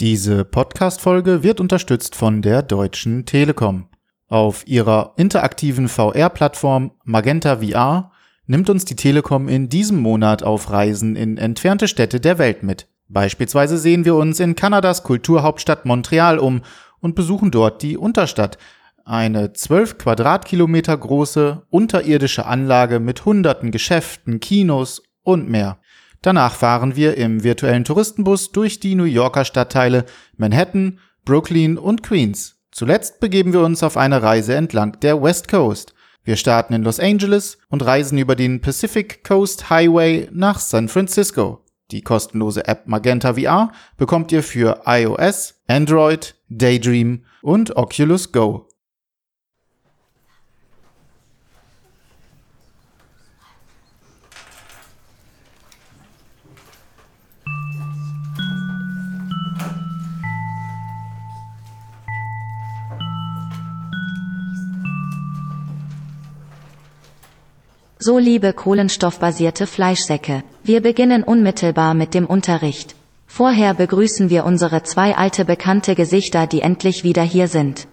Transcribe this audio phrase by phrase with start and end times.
[0.00, 3.90] Diese Podcast-Folge wird unterstützt von der Deutschen Telekom.
[4.28, 8.10] Auf ihrer interaktiven VR-Plattform Magenta VR
[8.46, 12.88] nimmt uns die Telekom in diesem Monat auf Reisen in entfernte Städte der Welt mit.
[13.08, 16.62] Beispielsweise sehen wir uns in Kanadas Kulturhauptstadt Montreal um
[17.00, 18.56] und besuchen dort die Unterstadt,
[19.04, 25.78] eine 12 Quadratkilometer große unterirdische Anlage mit hunderten Geschäften, Kinos und mehr.
[26.22, 30.04] Danach fahren wir im virtuellen Touristenbus durch die New Yorker Stadtteile
[30.36, 32.56] Manhattan, Brooklyn und Queens.
[32.70, 35.94] Zuletzt begeben wir uns auf eine Reise entlang der West Coast.
[36.22, 41.64] Wir starten in Los Angeles und reisen über den Pacific Coast Highway nach San Francisco.
[41.90, 48.69] Die kostenlose App Magenta VR bekommt ihr für iOS, Android, Daydream und Oculus Go.
[68.02, 72.94] So liebe kohlenstoffbasierte Fleischsäcke, wir beginnen unmittelbar mit dem Unterricht.
[73.26, 77.86] Vorher begrüßen wir unsere zwei alte bekannte Gesichter, die endlich wieder hier sind.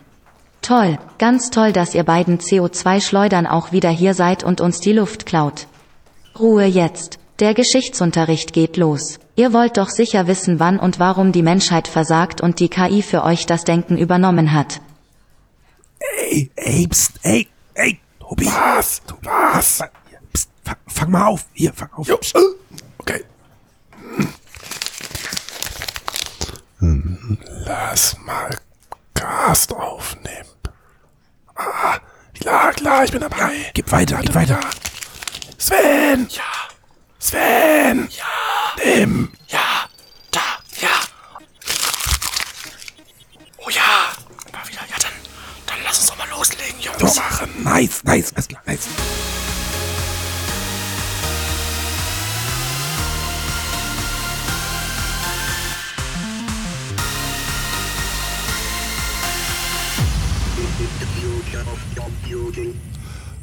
[0.61, 5.25] Toll, ganz toll, dass ihr beiden CO2-Schleudern auch wieder hier seid und uns die Luft
[5.25, 5.67] klaut.
[6.39, 9.19] Ruhe jetzt, der Geschichtsunterricht geht los.
[9.36, 13.25] Ihr wollt doch sicher wissen, wann und warum die Menschheit versagt und die KI für
[13.25, 14.80] euch das Denken übernommen hat.
[16.30, 18.45] Ey, ey, pst, ey, ey, Tobi.
[18.47, 19.02] Was?
[19.08, 19.83] Du was?
[20.33, 21.45] Psst, fang, fang mal auf.
[21.53, 22.08] Hier, fang auf.
[22.08, 22.20] Jo,
[22.97, 23.23] okay.
[27.66, 28.58] Lass mal
[29.14, 30.45] Cast aufnehmen.
[31.55, 31.98] Ah,
[32.39, 33.38] klar, klar, ich bin dabei.
[33.38, 34.59] Ja, gib weiter, gib weiter.
[35.58, 36.28] Sven!
[36.30, 36.44] Ja.
[37.20, 38.08] Sven!
[38.11, 38.83] Ja.
[38.83, 39.31] Nimm!
[39.48, 39.89] Ja.
[40.31, 40.39] Da,
[40.80, 40.89] ja.
[43.58, 44.11] Oh ja.
[44.52, 45.14] Mal wieder, ja, dann,
[45.66, 46.99] dann lass uns doch mal loslegen, Jungs.
[46.99, 47.49] Doch machen.
[47.63, 48.88] Nice, nice, alles klar, nice.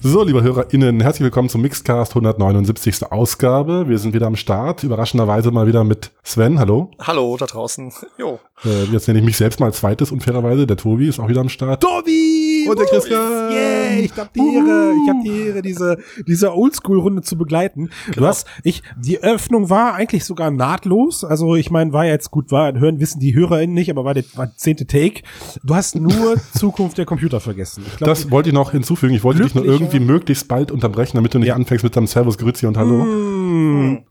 [0.06, 3.10] So, liebe HörerInnen, herzlich willkommen zum Mixcast 179.
[3.10, 3.88] Ausgabe.
[3.88, 4.84] Wir sind wieder am Start.
[4.84, 6.58] Überraschenderweise mal wieder mit Sven.
[6.58, 6.90] Hallo.
[7.00, 7.90] Hallo da draußen.
[8.18, 8.38] Jo.
[8.64, 10.66] Äh, jetzt nenne ich mich selbst mal zweites, unfairerweise.
[10.66, 11.82] Der Tobi ist auch wieder am Start.
[11.82, 12.43] Tobi!
[12.68, 13.50] Und der Christian.
[13.52, 17.90] Yeah, ich hab die Ehre, ich hab die Ehre, diese, diese Oldschool-Runde zu begleiten.
[18.06, 18.26] Du Genau.
[18.28, 21.24] hast, ich, die Öffnung war eigentlich sogar nahtlos.
[21.24, 24.24] Also ich meine, war jetzt gut, war, hören wissen die HörerInnen nicht, aber war der,
[24.34, 25.22] war der zehnte Take.
[25.62, 27.84] Du hast nur Zukunft der Computer vergessen.
[27.96, 29.14] Glaub, Das wollte ich noch hinzufügen.
[29.14, 31.54] Ich wollte dich nur irgendwie möglichst bald unterbrechen, damit du nicht Ja.
[31.56, 33.04] anfängst mit deinem Servus, Grüezi und Hallo.
[33.04, 34.04] Mm,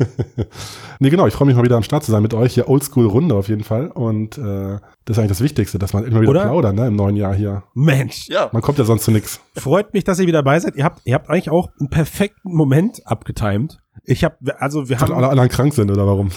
[1.02, 1.26] Nee, genau.
[1.26, 2.52] Ich freue mich mal wieder am Start zu sein mit euch.
[2.52, 3.86] Hier Oldschool-Runde auf jeden Fall.
[3.86, 6.42] Und äh, das ist eigentlich das Wichtigste, dass man immer wieder Oder?
[6.42, 7.62] plaudern, ne, im neuen Jahr hier.
[7.72, 8.28] Mensch.
[8.28, 8.50] Ja.
[8.52, 9.40] Man kommt ja sonst zu nix.
[9.56, 10.76] Freut mich, dass ihr wieder dabei seid.
[10.76, 13.80] Ihr habt, ihr habt eigentlich auch einen perfekten Moment abgetimed.
[14.10, 16.30] Ich habe, also wir haben, alle anderen krank sind oder warum?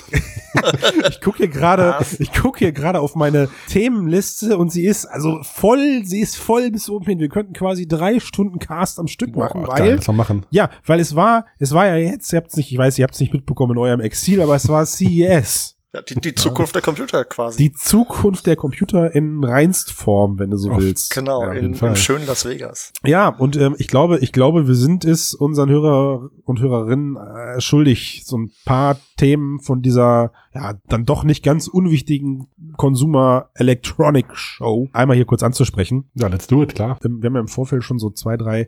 [1.09, 5.39] ich gucke hier gerade, ich gucke hier gerade auf meine Themenliste und sie ist also
[5.41, 7.19] voll, sie ist voll bis oben hin.
[7.19, 10.45] Wir könnten quasi drei Stunden Cast am Stück machen, Boah, weil geil, machen.
[10.51, 13.19] ja, weil es war, es war ja jetzt, ihr habt's nicht, ich weiß, ihr habt's
[13.19, 15.75] nicht mitbekommen in eurem Exil, aber es war CES.
[15.94, 17.58] Ja die, die Zukunft der Computer quasi.
[17.58, 21.14] Die Zukunft der Computer in Reinstform, wenn du so Auf- willst.
[21.14, 21.90] genau, Ja, auf jeden in, Fall.
[21.90, 22.92] im schönen Las Vegas.
[23.06, 27.62] Ja, und ähm, ich glaube, ich glaube, wir sind es unseren Hörer und Hörerinnen äh,
[27.62, 34.36] schuldig, so ein paar Themen von dieser, ja, dann doch nicht ganz unwichtigen Consumer Electronic
[34.36, 36.09] Show einmal hier kurz anzusprechen.
[36.16, 36.98] Ja, let's do it, klar.
[37.06, 38.68] Ähm, Wir haben ja im Vorfeld schon so zwei, drei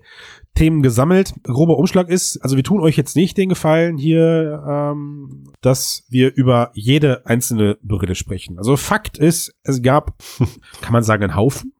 [0.53, 1.33] Themen gesammelt.
[1.43, 6.33] Grober Umschlag ist, also wir tun euch jetzt nicht den Gefallen hier, ähm, dass wir
[6.35, 8.57] über jede einzelne Brille sprechen.
[8.57, 10.17] Also Fakt ist, es gab,
[10.81, 11.74] kann man sagen, einen Haufen.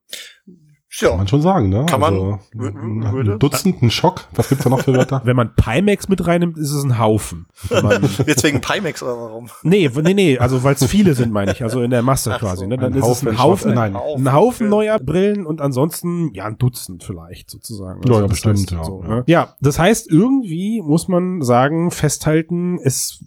[0.99, 1.85] Kann Ja, man schon sagen, ne?
[1.87, 3.33] Kann man- Also, ein, w- würde?
[3.33, 4.27] ein Dutzend, ein Schock.
[4.33, 5.21] Was gibt's da noch für Wörter?
[5.25, 7.47] Wenn man Pimax mit reinnimmt, ist es ein Haufen.
[8.25, 9.49] Jetzt wegen Pimax oder warum?
[9.63, 11.63] nee, nee, nee, also weil es viele sind, meine ich.
[11.63, 12.67] Also in der Masse Ach so, quasi.
[12.67, 12.77] Ne?
[12.77, 13.95] Dann ist es ein Haufen Haufen, nein.
[13.95, 18.01] ein Haufen neuer Brillen und ansonsten ja ein Dutzend vielleicht sozusagen.
[18.07, 19.09] Ja, ja, das bestimmt, heißt, ja, so, ja.
[19.09, 19.23] ne?
[19.27, 23.19] ja, das heißt irgendwie muss man sagen, festhalten, es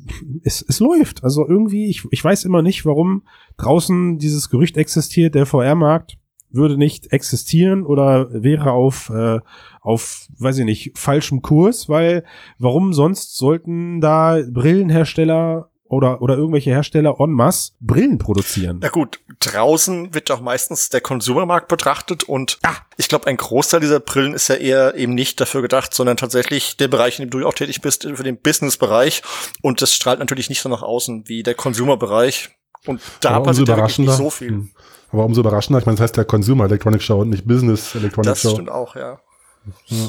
[0.43, 1.23] es, es läuft.
[1.25, 3.23] Also irgendwie, ich, ich weiß immer nicht, warum
[3.59, 6.17] draußen dieses Gerücht existiert, der VR-Markt
[6.51, 9.41] würde nicht existieren oder wäre auf äh,
[9.81, 12.25] auf weiß ich nicht falschem Kurs, weil
[12.59, 18.79] warum sonst sollten da Brillenhersteller oder oder irgendwelche Hersteller en masse Brillen produzieren?
[18.83, 22.59] Na gut, draußen wird doch meistens der Konsumermarkt betrachtet und
[22.97, 26.77] ich glaube, ein Großteil dieser Brillen ist ja eher eben nicht dafür gedacht, sondern tatsächlich
[26.77, 29.23] der Bereich, in dem du auch tätig bist, für den Business-Bereich.
[29.63, 32.51] Und das strahlt natürlich nicht so nach außen wie der Consumer-Bereich.
[32.87, 34.69] Und da Aber passiert ja wirklich nicht so viel.
[35.11, 38.29] Aber umso überraschender, ich meine, das heißt ja Consumer Electronic Show und nicht Business Electronic
[38.31, 38.51] Das Show.
[38.51, 39.19] stimmt auch, ja.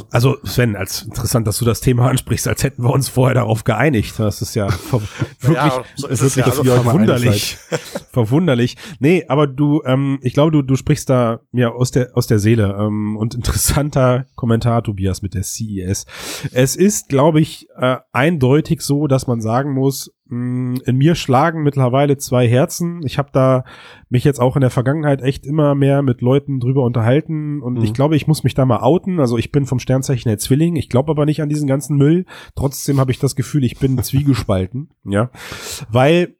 [0.09, 3.65] Also Sven, als interessant, dass du das Thema ansprichst, als hätten wir uns vorher darauf
[3.65, 4.17] geeinigt.
[4.17, 4.67] Das ist ja
[5.41, 6.61] wirklich, Ja, so ist es wirklich ja.
[6.61, 7.57] Also, euch mal verwunderlich.
[8.11, 8.77] verwunderlich.
[8.99, 12.39] Nee, aber du, ähm, ich glaube, du, du sprichst da mir aus der aus der
[12.39, 16.05] Seele ähm, und interessanter Kommentar, Tobias, mit der CES.
[16.53, 22.17] Es ist, glaube ich, äh, eindeutig so, dass man sagen muss, in mir schlagen mittlerweile
[22.17, 23.01] zwei Herzen.
[23.03, 23.63] Ich habe da
[24.09, 27.83] mich jetzt auch in der Vergangenheit echt immer mehr mit Leuten drüber unterhalten und Mhm.
[27.83, 29.19] ich glaube, ich muss mich da mal outen.
[29.19, 32.25] Also ich bin vom Sternzeichen her Zwilling, ich glaube aber nicht an diesen ganzen Müll.
[32.55, 35.31] Trotzdem habe ich das Gefühl, ich bin zwiegespalten, ja,
[35.91, 36.35] weil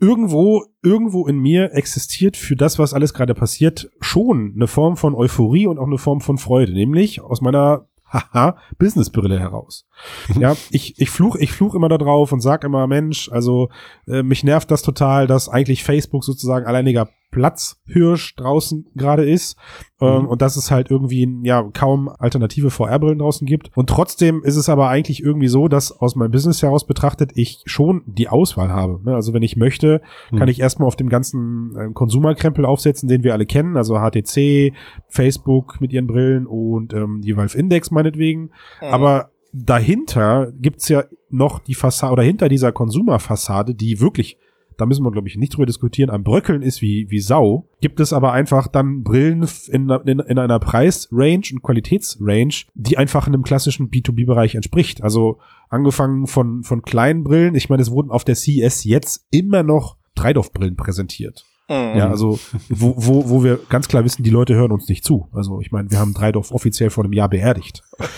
[0.00, 5.14] irgendwo, irgendwo in mir existiert für das, was alles gerade passiert, schon eine Form von
[5.14, 9.86] Euphorie und auch eine Form von Freude, nämlich aus meiner haha, Businessbrille heraus.
[10.38, 13.70] Ja, ich, ich fluch, ich fluch immer da drauf und sag immer, Mensch, also
[14.06, 19.56] äh, mich nervt das total, dass eigentlich Facebook sozusagen alleiniger Platzhirsch draußen gerade ist
[20.00, 23.70] ähm, und dass es halt irgendwie ja kaum alternative VR-Brillen draußen gibt.
[23.76, 27.62] Und trotzdem ist es aber eigentlich irgendwie so, dass aus meinem Business heraus betrachtet ich
[27.66, 29.00] schon die Auswahl habe.
[29.04, 29.14] Ne?
[29.14, 30.48] Also wenn ich möchte, kann Mhm.
[30.48, 34.72] ich erstmal auf dem ganzen äh, Konsumerkrempel aufsetzen, den wir alle kennen, also HTC,
[35.08, 38.50] Facebook mit ihren Brillen und ähm, die Valve Index meinetwegen.
[38.80, 38.86] Mhm.
[38.90, 44.38] Aber dahinter gibt's ja noch die Fassade, oder hinter dieser Konsumerfassade, die wirklich,
[44.78, 48.00] da müssen wir, glaube ich, nicht drüber diskutieren, am Bröckeln ist wie, wie Sau, gibt
[48.00, 53.42] es aber einfach dann Brillen in, in, in einer Preisrange und Qualitätsrange, die einfach einem
[53.42, 55.02] klassischen B2B-Bereich entspricht.
[55.02, 55.38] Also
[55.68, 59.96] angefangen von, von kleinen Brillen, ich meine, es wurden auf der CES jetzt immer noch
[60.14, 61.44] Dreidorf-Brillen präsentiert.
[61.68, 61.96] Mhm.
[61.96, 62.38] Ja, also
[62.70, 65.28] wo, wo, wo wir ganz klar wissen, die Leute hören uns nicht zu.
[65.32, 67.82] Also ich meine, wir haben Dreidorf offiziell vor einem Jahr beerdigt.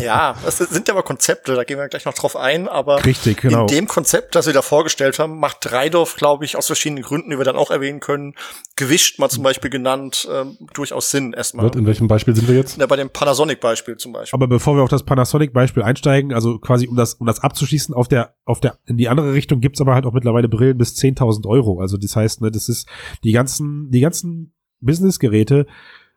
[0.00, 3.40] Ja, das sind ja aber Konzepte, da gehen wir gleich noch drauf ein, aber Richtig,
[3.40, 3.62] genau.
[3.62, 7.30] in dem Konzept, das wir da vorgestellt haben, macht Dreidorf, glaube ich, aus verschiedenen Gründen,
[7.30, 8.34] die wir dann auch erwähnen können,
[8.76, 11.64] gewischt mal zum Beispiel genannt, ähm, durchaus Sinn erstmal.
[11.64, 12.78] Wird, in welchem Beispiel sind wir jetzt?
[12.78, 14.36] Ja, bei dem Panasonic-Beispiel zum Beispiel.
[14.36, 18.08] Aber bevor wir auf das Panasonic-Beispiel einsteigen, also quasi um das, um das abzuschließen, auf
[18.08, 21.46] der, auf der, in die andere Richtung gibt's aber halt auch mittlerweile Brillen bis 10.000
[21.46, 21.80] Euro.
[21.80, 22.88] Also das heißt, ne, das ist,
[23.24, 25.66] die ganzen, die ganzen Business-Geräte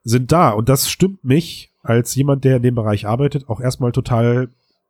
[0.03, 0.51] sind da.
[0.51, 4.49] Und das stimmt mich als jemand, der in dem Bereich arbeitet, auch erstmal total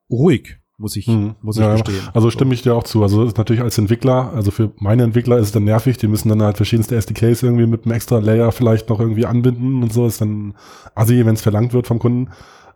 [0.10, 1.36] ruhig, muss ich, Mhm.
[1.42, 2.02] muss ich Ja, gestehen.
[2.14, 3.04] Also stimme ich dir auch zu.
[3.04, 6.30] Also ist natürlich als Entwickler, also für meine Entwickler ist es dann nervig, die müssen
[6.30, 10.08] dann halt verschiedenste SDKs irgendwie mit einem extra Layer vielleicht noch irgendwie anbinden und so,
[10.08, 10.56] ist dann
[10.96, 12.30] assi, wenn es verlangt wird vom Kunden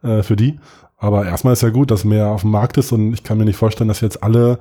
[0.04, 0.60] äh, für die.
[0.98, 3.46] Aber erstmal ist ja gut, dass mehr auf dem Markt ist und ich kann mir
[3.46, 4.60] nicht vorstellen, dass jetzt alle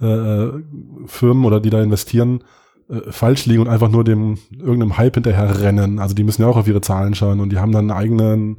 [0.00, 0.46] äh,
[1.06, 2.44] Firmen oder die da investieren,
[2.88, 5.98] äh, falsch liegen und einfach nur dem irgendeinem Hype hinterher rennen.
[5.98, 8.56] Also die müssen ja auch auf ihre Zahlen schauen und die haben dann einen eigenen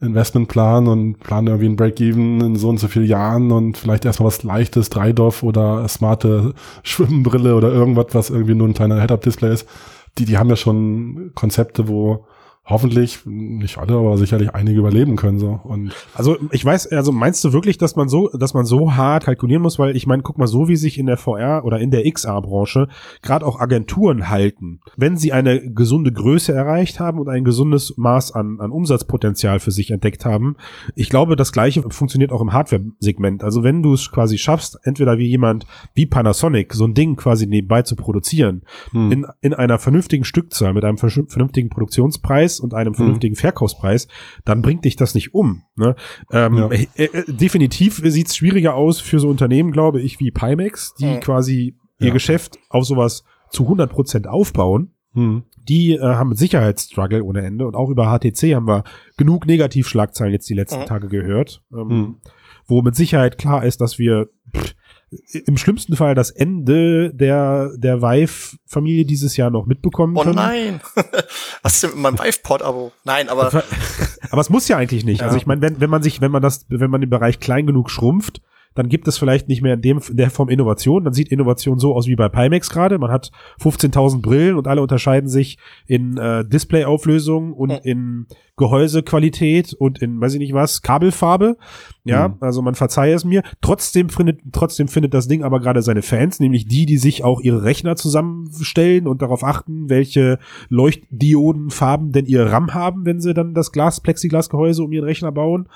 [0.00, 4.28] Investmentplan und planen irgendwie ein Break-Even in so und so vielen Jahren und vielleicht erstmal
[4.28, 6.54] was leichtes, Dreidorf oder smarte
[6.84, 9.68] Schwimmbrille oder irgendwas, was irgendwie nur ein kleiner Head-Up-Display ist.
[10.18, 12.26] Die, die haben ja schon Konzepte, wo
[12.68, 15.58] hoffentlich, nicht alle, aber sicherlich einige überleben können so.
[15.64, 19.24] Und Also ich weiß, also meinst du wirklich, dass man so, dass man so hart
[19.24, 21.90] kalkulieren muss, weil ich meine, guck mal, so wie sich in der VR oder in
[21.90, 22.88] der XR-Branche
[23.22, 28.32] gerade auch Agenturen halten, wenn sie eine gesunde Größe erreicht haben und ein gesundes Maß
[28.32, 30.56] an, an Umsatzpotenzial für sich entdeckt haben,
[30.94, 33.42] ich glaube, das gleiche funktioniert auch im Hardware-Segment.
[33.44, 37.46] Also wenn du es quasi schaffst, entweder wie jemand wie Panasonic so ein Ding quasi
[37.46, 42.94] nebenbei zu produzieren, hm, in, in einer vernünftigen Stückzahl, mit einem vernünftigen Produktionspreis und einem
[42.94, 44.08] vernünftigen Verkaufspreis,
[44.44, 45.62] dann bringt dich das nicht um.
[45.76, 45.94] Ne?
[46.32, 46.68] Ähm, Ja.
[46.70, 51.20] äh, äh, definitiv sieht's schwieriger aus für so Unternehmen, glaube ich, wie Pimax, die Mhm.
[51.20, 52.12] quasi ihr Ja.
[52.12, 54.92] Geschäft auf sowas zu 100 Prozent aufbauen.
[55.14, 58.84] hm, Die äh, haben mit Sicherheitsstruggle ohne Ende und auch über HTC haben wir
[59.16, 60.86] genug Negativschlagzeilen jetzt die letzten Mhm.
[60.86, 62.16] Tage gehört, ähm, hm.
[62.66, 64.74] wo mit Sicherheit klar ist, dass wir pff,
[65.46, 70.34] im schlimmsten Fall das Ende der, der Vive-Familie dieses Jahr noch mitbekommen Oh können.
[70.36, 70.80] nein!
[71.62, 72.92] Was ist denn mit meinem Vive-Pod-Abo?
[73.04, 73.62] Nein, aber
[74.30, 75.22] Aber es muss ja eigentlich nicht.
[75.22, 75.40] Also Ja.
[75.40, 77.90] ich meine, wenn, wenn man sich, wenn man das, wenn man den Bereich klein genug
[77.90, 78.42] schrumpft,
[78.74, 81.02] dann gibt es vielleicht nicht mehr in dem in der Form Innovation.
[81.04, 82.98] Dann sieht Innovation so aus wie bei Pimax gerade.
[82.98, 87.78] Man hat 15.000 Brillen und alle unterscheiden sich in äh, Displayauflösung und Mhm.
[87.82, 88.26] in
[88.58, 91.56] Gehäusequalität und in, weiß ich nicht was, Kabelfarbe.
[92.04, 92.34] Ja, Mhm.
[92.40, 93.42] also man verzeihe es mir.
[93.60, 97.40] Trotzdem findet, trotzdem findet das Ding aber gerade seine Fans, nämlich die, die sich auch
[97.40, 100.38] ihre Rechner zusammenstellen und darauf achten, welche
[101.18, 105.68] Leuchtdiodenfarben denn ihr RAM haben, wenn sie dann das Glas, Plexiglasgehäuse um ihren Rechner bauen.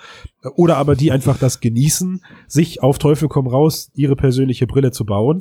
[0.57, 5.05] Oder aber die einfach das genießen, sich auf Teufel komm raus ihre persönliche Brille zu
[5.05, 5.41] bauen.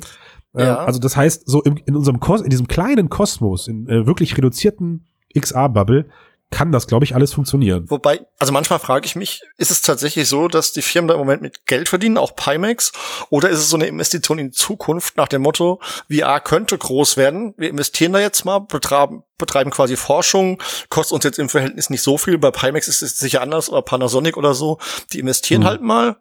[0.54, 0.76] Äh, Ja.
[0.84, 4.36] Also das heißt, so im, in unserem Kos in diesem kleinen Kosmos, in äh, wirklich
[4.36, 6.06] reduzierten XR-Bubble,
[6.52, 7.90] kann das, glaube ich, alles funktionieren.
[7.90, 11.20] Wobei, also manchmal frage ich mich, ist es tatsächlich so, dass die Firmen da im
[11.20, 12.92] Moment mit Geld verdienen, auch Pimax,
[13.30, 17.16] oder ist es so eine Investition in die Zukunft nach dem Motto, VR könnte groß
[17.16, 21.90] werden, wir investieren da jetzt mal, betreiben, betreiben quasi Forschung, kostet uns jetzt im Verhältnis
[21.90, 24.78] nicht so viel, bei Pimax ist es sicher anders, oder Panasonic oder so,
[25.12, 25.66] die investieren mhm.
[25.66, 26.16] halt mal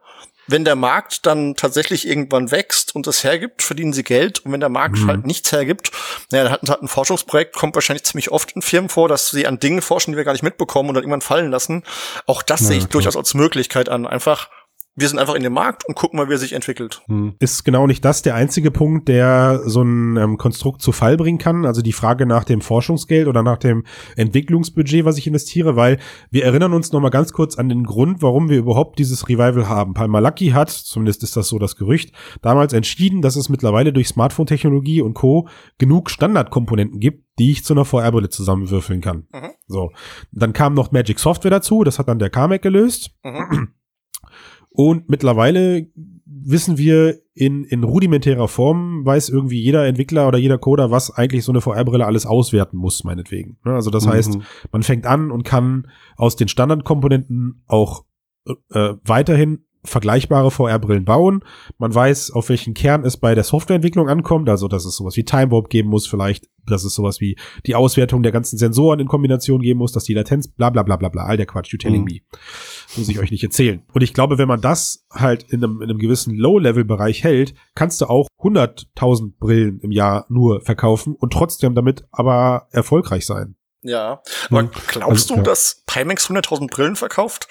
[0.47, 4.39] wenn der Markt dann tatsächlich irgendwann wächst und es hergibt, verdienen sie Geld.
[4.39, 5.07] Und wenn der Markt mhm.
[5.07, 5.91] halt nichts hergibt,
[6.31, 9.29] naja, dann hatten sie halt ein Forschungsprojekt, kommt wahrscheinlich ziemlich oft in Firmen vor, dass
[9.29, 11.83] sie an Dingen forschen, die wir gar nicht mitbekommen und dann irgendwann fallen lassen.
[12.25, 12.91] Auch das ja, sehe ich klar.
[12.91, 14.05] durchaus als Möglichkeit an.
[14.07, 14.49] Einfach
[14.95, 17.01] wir sind einfach in dem Markt und gucken mal, wie er sich entwickelt.
[17.07, 17.35] Hm.
[17.39, 21.37] Ist genau nicht das der einzige Punkt, der so ein ähm, Konstrukt zu Fall bringen
[21.37, 21.65] kann?
[21.65, 23.85] Also die Frage nach dem Forschungsgeld oder nach dem
[24.17, 25.97] Entwicklungsbudget, was ich investiere, weil
[26.29, 29.69] wir erinnern uns noch mal ganz kurz an den Grund, warum wir überhaupt dieses Revival
[29.69, 29.93] haben.
[29.93, 34.09] Palma Lucky hat, zumindest ist das so das Gerücht, damals entschieden, dass es mittlerweile durch
[34.09, 35.47] Smartphone-Technologie und Co.
[35.77, 39.27] genug Standardkomponenten gibt, die ich zu einer VR-Brille zusammenwürfeln kann.
[39.31, 39.51] Mhm.
[39.67, 39.91] So.
[40.33, 43.11] Dann kam noch Magic Software dazu, das hat dann der Carmack gelöst.
[43.23, 43.69] Mhm.
[44.73, 45.87] Und mittlerweile
[46.25, 51.43] wissen wir in, in rudimentärer Form, weiß irgendwie jeder Entwickler oder jeder Coder, was eigentlich
[51.43, 53.57] so eine VR-Brille alles auswerten muss, meinetwegen.
[53.63, 54.09] Ne, also das mhm.
[54.11, 54.37] heißt,
[54.71, 58.05] man fängt an und kann aus den Standardkomponenten auch
[58.45, 61.43] äh, weiterhin vergleichbare VR-Brillen bauen.
[61.77, 65.23] Man weiß, auf welchen Kern es bei der Softwareentwicklung ankommt, also dass es sowas wie
[65.23, 69.07] Time Warp geben muss, vielleicht, dass es sowas wie die Auswertung der ganzen Sensoren in
[69.07, 71.77] Kombination geben muss, dass die Latenz, bla bla bla bla bla, all der Quatsch, you
[71.77, 72.05] telling mhm.
[72.05, 72.19] me.
[72.97, 73.83] Muss ich euch nicht erzählen.
[73.93, 78.01] Und ich glaube, wenn man das halt in einem, in einem gewissen Low-Level-Bereich hält, kannst
[78.01, 83.55] du auch 100.000 Brillen im Jahr nur verkaufen und trotzdem damit aber erfolgreich sein.
[83.83, 84.71] Ja, aber hm.
[84.87, 87.47] glaubst also, du, dass Pimax 100.000 Brillen verkauft?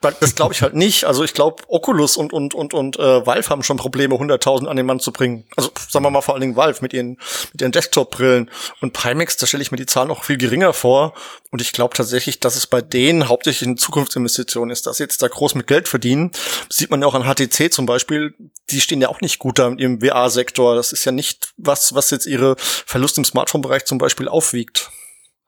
[0.00, 1.04] Das glaube ich halt nicht.
[1.04, 4.76] Also ich glaube, Oculus und und und und äh, Valve haben schon Probleme, 100.000 an
[4.76, 5.44] den Mann zu bringen.
[5.56, 7.18] Also sagen wir mal vor allen Dingen Valve mit ihren
[7.52, 11.14] mit ihren Desktop-Brillen und Pimax, da stelle ich mir die Zahlen noch viel geringer vor.
[11.52, 15.22] Und ich glaube tatsächlich, dass es bei denen hauptsächlich eine Zukunftsinvestition ist, dass sie jetzt
[15.22, 16.32] da groß mit Geld verdienen.
[16.68, 18.34] Das sieht man ja auch an HTC zum Beispiel.
[18.70, 20.74] Die stehen ja auch nicht gut da im VR-Sektor.
[20.74, 24.90] Das ist ja nicht was, was jetzt ihre Verlust im Smartphone-Bereich zum Beispiel aufwiegt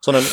[0.00, 0.25] sondern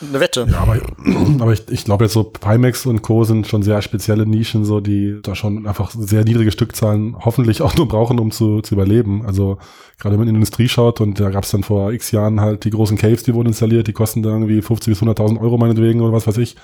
[0.00, 0.46] eine Wette.
[0.48, 0.76] Ja, aber,
[1.40, 3.24] aber ich, ich glaube jetzt so Pimax und Co.
[3.24, 7.74] sind schon sehr spezielle Nischen, so die da schon einfach sehr niedrige Stückzahlen hoffentlich auch
[7.76, 9.26] nur brauchen, um zu, zu überleben.
[9.26, 9.58] Also
[9.98, 12.40] gerade wenn man in die Industrie schaut und da gab es dann vor x Jahren
[12.40, 15.58] halt die großen Caves, die wurden installiert, die kosten da irgendwie 50 bis 100.000 Euro
[15.58, 16.56] meinetwegen oder was weiß ich.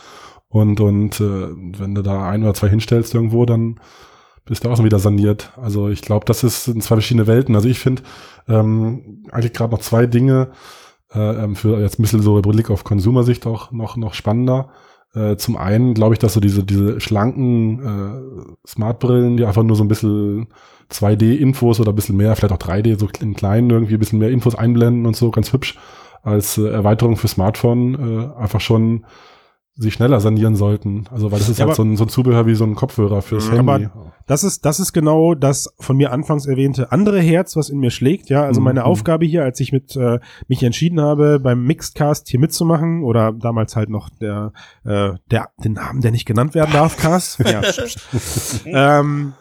[0.49, 3.81] Und, und äh, wenn du da ein oder zwei hinstellst irgendwo, dann
[4.45, 5.52] bist du auch schon wieder saniert.
[5.57, 7.57] Also ich glaube, das ist sind zwei verschiedene Welten.
[7.57, 8.02] Also ich finde
[8.49, 10.52] ähm, eigentlich gerade noch zwei Dinge,
[11.14, 14.71] äh, ähm, für jetzt ein bisschen so Blick auf Konsumersicht auch noch, noch spannender.
[15.14, 19.76] Äh, zum einen glaube ich, dass so diese, diese schlanken äh, Smartbrillen, die einfach nur
[19.76, 20.49] so ein bisschen
[20.90, 24.31] 2D-Infos oder ein bisschen mehr, vielleicht auch 3D, so in kleinen irgendwie ein bisschen mehr
[24.31, 25.78] Infos einblenden und so, ganz hübsch
[26.23, 29.04] als äh, Erweiterung für Smartphone äh, einfach schon
[29.74, 31.04] sich schneller sanieren sollten.
[31.10, 33.22] Also weil das ist ja, halt so ein, so ein Zubehör wie so ein Kopfhörer
[33.22, 33.68] fürs mhm.
[33.68, 33.86] Handy.
[33.86, 37.78] Aber das ist, das ist genau das von mir anfangs erwähnte andere Herz, was in
[37.78, 38.28] mir schlägt.
[38.28, 38.64] Ja, also mhm.
[38.64, 43.32] meine Aufgabe hier, als ich mit äh, mich entschieden habe, beim Mixedcast hier mitzumachen oder
[43.32, 44.52] damals halt noch der,
[44.84, 47.38] äh, der den Namen, der nicht genannt werden darf, Cast.
[47.46, 47.62] ja.
[48.66, 49.32] ähm,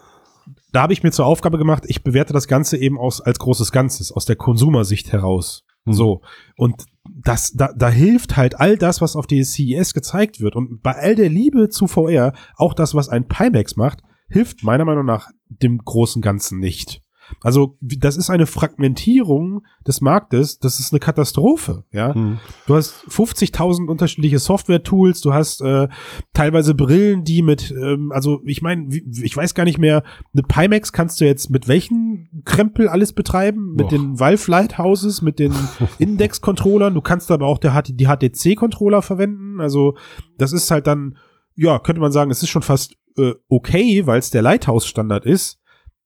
[0.72, 3.74] da habe ich mir zur Aufgabe gemacht, ich bewerte das Ganze eben aus, als großes
[3.74, 5.66] Ganzes, aus der Konsumersicht heraus.
[5.86, 5.94] Mhm.
[5.94, 6.22] So.
[6.56, 10.56] Und das, da, da hilft halt all das, was auf die CES gezeigt wird.
[10.56, 14.86] Und bei all der Liebe zu VR, auch das, was ein Pimax macht, hilft meiner
[14.86, 17.02] Meinung nach dem großen Ganzen nicht.
[17.42, 22.14] Also das ist eine Fragmentierung des Marktes, das ist eine Katastrophe, ja.
[22.14, 22.40] Mhm.
[22.68, 25.88] Du hast 50.000 unterschiedliche Software-Tools, du hast äh,
[26.34, 30.94] teilweise Brillen, die mit, ähm, also ich meine, ich weiß gar nicht mehr, eine Pimax
[30.94, 33.76] kannst du jetzt mit welchen Krempel alles betreiben?
[33.76, 33.90] Mit Boah.
[33.90, 35.54] den Valve Lighthouses, mit den
[36.00, 39.96] Index-Controllern, du kannst aber auch der, die HTC-Controller verwenden, also
[40.38, 41.18] das ist halt dann,
[41.56, 45.61] ja, könnte man sagen, es ist schon fast äh, okay, weil es der Lighthouse-Standard ist,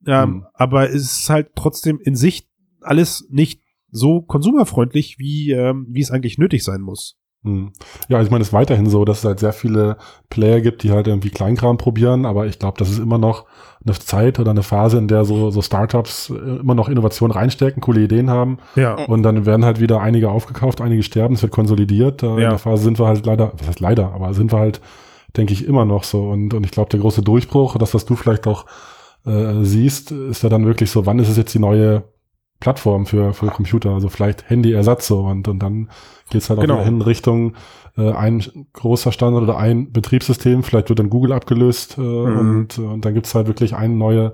[0.08, 0.46] ähm, mhm.
[0.54, 2.48] Aber es ist halt trotzdem in sich
[2.82, 7.18] alles nicht so konsumerfreundlich, wie, ähm, wie es eigentlich nötig sein muss.
[7.46, 7.72] Mhm.
[8.10, 9.98] Ja, ich meine, es ist weiterhin so, dass es halt sehr viele
[10.30, 13.46] Player gibt, die halt irgendwie Kleinkram probieren, aber ich glaube, das ist immer noch
[13.86, 17.82] eine Zeit oder eine Phase, in der so, so Startups äh, immer noch Innovation reinstecken,
[17.82, 18.58] coole Ideen haben.
[18.76, 18.96] Ja.
[18.96, 22.24] Und dann werden halt wieder einige aufgekauft, einige sterben, es wird konsolidiert.
[22.24, 22.32] Ja.
[22.32, 24.82] In der Phase sind wir halt leider, was heißt leider, aber sind wir halt,
[25.38, 26.30] denke ich, immer noch so.
[26.30, 28.66] Und, und ich glaube, der große Durchbruch, das, was du vielleicht auch
[29.26, 32.04] äh, siehst, ist ja dann wirklich so, wann ist es jetzt die neue
[32.60, 35.90] Plattform für, für Computer, also vielleicht Handyersatz so und, und dann
[36.30, 36.80] geht's halt genau.
[36.80, 37.54] auch in Richtung
[37.98, 42.40] äh, ein großer Standard oder ein Betriebssystem, vielleicht wird dann Google abgelöst äh, mhm.
[42.40, 44.34] und, und dann gibt's halt wirklich eine neue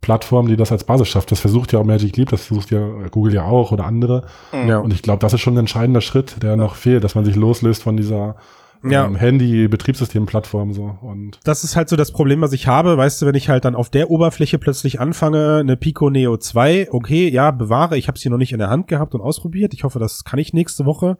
[0.00, 1.30] Plattform, die das als Basis schafft.
[1.30, 2.80] Das versucht ja auch Magic Leap, das versucht ja
[3.10, 4.24] Google ja auch oder andere.
[4.52, 4.78] Ja.
[4.78, 7.36] Und ich glaube, das ist schon ein entscheidender Schritt, der noch fehlt, dass man sich
[7.36, 8.36] loslöst von dieser
[8.82, 9.06] Ja.
[9.06, 12.96] ähm, Handy, Betriebssystemplattform so und das ist halt so das Problem, was ich habe.
[12.96, 16.88] Weißt du, wenn ich halt dann auf der Oberfläche plötzlich anfange, eine Pico Neo 2,
[16.90, 19.74] okay, ja, bewahre, ich habe sie noch nicht in der Hand gehabt und ausprobiert.
[19.74, 21.18] Ich hoffe, das kann ich nächste Woche.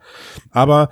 [0.51, 0.91] Aber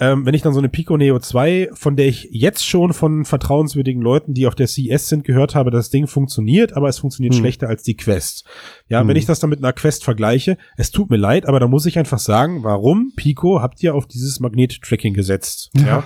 [0.00, 3.24] ähm, wenn ich dann so eine Pico Neo 2, von der ich jetzt schon von
[3.24, 7.34] vertrauenswürdigen Leuten, die auf der CES sind, gehört habe, das Ding funktioniert, aber es funktioniert
[7.34, 7.40] Hm.
[7.40, 8.44] schlechter als die Quest.
[8.88, 9.08] Ja, Hm.
[9.08, 11.86] wenn ich das dann mit einer Quest vergleiche, es tut mir leid, aber da muss
[11.86, 15.70] ich einfach sagen, warum, Pico, habt ihr auf dieses Magnet-Tracking gesetzt?
[15.86, 16.04] Ja.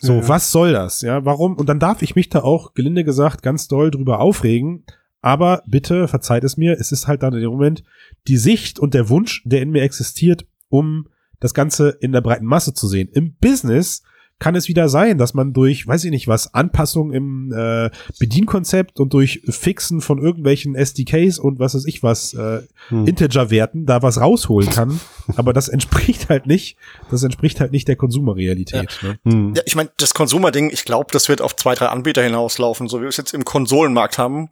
[0.00, 0.28] So, Ja.
[0.28, 1.02] was soll das?
[1.02, 1.56] Ja, warum?
[1.56, 4.84] Und dann darf ich mich da auch, gelinde gesagt, ganz doll drüber aufregen.
[5.20, 7.82] Aber bitte, verzeiht es mir, es ist halt dann in dem Moment
[8.28, 11.08] die Sicht und der Wunsch, der in mir existiert, um
[11.40, 13.08] das Ganze in der breiten Masse zu sehen.
[13.12, 14.02] Im Business
[14.38, 19.00] kann es wieder sein, dass man durch, weiß ich nicht was, Anpassungen im äh, Bedienkonzept
[19.00, 23.06] und durch Fixen von irgendwelchen SDKs und was weiß ich was, äh, Hm.
[23.06, 25.00] Integer-Werten da was rausholen kann.
[25.36, 26.76] Aber das entspricht halt nicht,
[27.10, 28.98] das entspricht halt nicht der Konsumerrealität.
[29.02, 29.18] Ne?
[29.24, 29.54] Hm.
[29.56, 32.98] Ja, ich meine, das Consumer-Ding, ich glaube, das wird auf zwei, drei Anbieter hinauslaufen, so
[32.98, 34.48] wie wir es jetzt im Konsolenmarkt haben.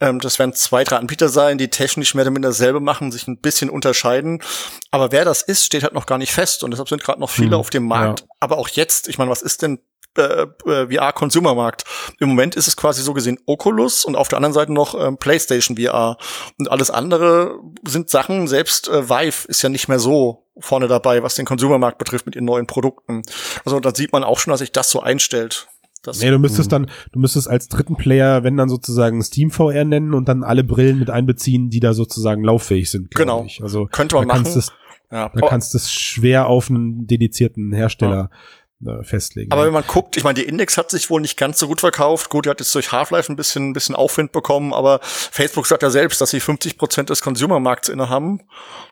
[0.00, 3.26] Ähm, das werden zwei, drei Anbieter sein, die technisch mehr oder minder dasselbe machen, sich
[3.26, 4.42] ein bisschen unterscheiden.
[4.90, 7.30] Aber wer das ist, steht halt noch gar nicht fest und deshalb sind gerade noch
[7.30, 8.26] viele Hm, auf dem Markt.
[8.40, 9.80] Aber auch jetzt, ich meine, was ist denn
[10.18, 11.84] äh, äh, VR-Konsumermarkt.
[12.18, 15.16] Im Moment ist es quasi so gesehen Oculus und auf der anderen Seite noch ähm,
[15.16, 16.16] PlayStation VR.
[16.58, 21.22] Und alles andere sind Sachen, selbst äh, Vive ist ja nicht mehr so vorne dabei,
[21.22, 23.22] was den Konsumermarkt betrifft mit ihren neuen Produkten.
[23.64, 25.68] Also da sieht man auch schon, dass sich das so einstellt.
[26.02, 29.84] Das, Nee, du müsstest dann, du müsstest als dritten Player, wenn dann sozusagen Steam VR
[29.84, 33.14] nennen und dann alle Brillen mit einbeziehen, die da sozusagen lauffähig sind.
[33.14, 33.44] Genau.
[33.44, 33.62] Ich.
[33.62, 34.58] Also Könnte man da kannst machen.
[34.58, 34.72] es,
[35.12, 35.28] ja.
[35.28, 38.36] da kannst du es schwer auf einen dedizierten Hersteller äh,
[39.02, 39.50] festlegen.
[39.50, 41.80] Aber wenn man guckt, ich meine, die Index hat sich wohl nicht ganz so gut
[41.80, 42.30] verkauft.
[42.30, 45.82] Gut, die hat jetzt durch Half-Life ein bisschen, ein bisschen Aufwind bekommen, aber Facebook sagt
[45.82, 48.42] ja selbst, dass sie 50 Prozent des Consumermarkts innehaben.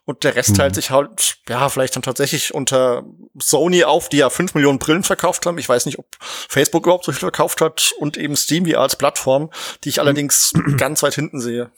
[0.04, 0.54] Und der Rest Mhm.
[0.54, 3.04] teilt sich halt, ja, vielleicht dann tatsächlich unter
[3.38, 5.58] Sony auf, die ja 5 Millionen Brillen verkauft haben.
[5.58, 8.96] Ich weiß nicht, ob Facebook überhaupt so viel verkauft hat und eben Steam VR als
[8.96, 9.50] Plattform,
[9.84, 11.70] die ich allerdings ganz weit hinten sehe.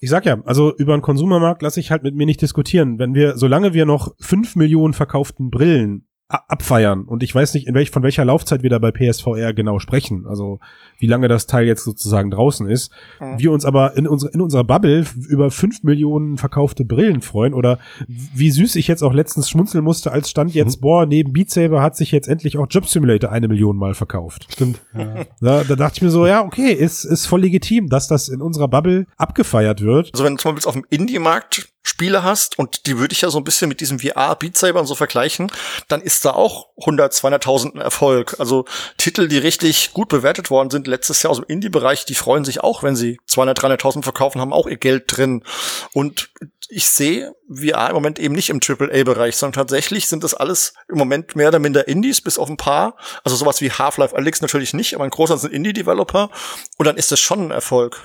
[0.00, 2.98] Ich sag ja, also über einen Konsumermarkt lasse ich halt mit mir nicht diskutieren.
[2.98, 6.06] Wenn wir, solange wir noch fünf Millionen verkauften Brillen
[6.48, 9.78] abfeiern und ich weiß nicht, in welch, von welcher Laufzeit wir da bei PSVR genau
[9.78, 10.58] sprechen, also
[10.98, 13.38] wie lange das Teil jetzt sozusagen draußen ist, Mhm.
[13.38, 17.78] wir uns aber in, unsere, in unserer Bubble über fünf Millionen verkaufte Brillen freuen oder
[18.06, 21.82] wie süß ich jetzt auch letztens schmunzeln musste, als stand jetzt, boah, neben Beat Saber
[21.82, 24.46] hat sich jetzt endlich auch Job Simulator eine Million Mal verkauft.
[24.50, 24.80] Stimmt.
[24.96, 25.24] Ja.
[25.40, 28.40] Da, da dachte ich mir so, ja, okay, ist, ist voll legitim, dass das in
[28.40, 30.10] unserer Bubble abgefeiert wird.
[30.12, 33.30] Also wenn du zum Beispiel auf dem Indie-Markt Spiele hast und die würde ich ja
[33.30, 35.52] so ein bisschen mit diesem VR Beat Saber und so vergleichen,
[35.86, 38.36] dann ist da auch 100, 200.000 ein Erfolg.
[38.40, 38.64] Also
[38.96, 42.60] Titel, die richtig gut bewertet worden sind letztes Jahr aus dem Indie-Bereich, die freuen sich
[42.60, 45.44] auch, wenn sie 200, 300.000 verkaufen, haben auch ihr Geld drin.
[45.92, 46.30] Und
[46.70, 50.96] ich sehe VR im Moment eben nicht im AAA-Bereich, sondern tatsächlich sind das alles im
[50.96, 52.96] Moment mehr oder minder Indies, bis auf ein paar.
[53.24, 56.30] Also sowas wie Half-Life Alyx natürlich nicht, aber ein großer sind Indie-Developer.
[56.78, 58.00] Und dann ist das schon ein Erfolg.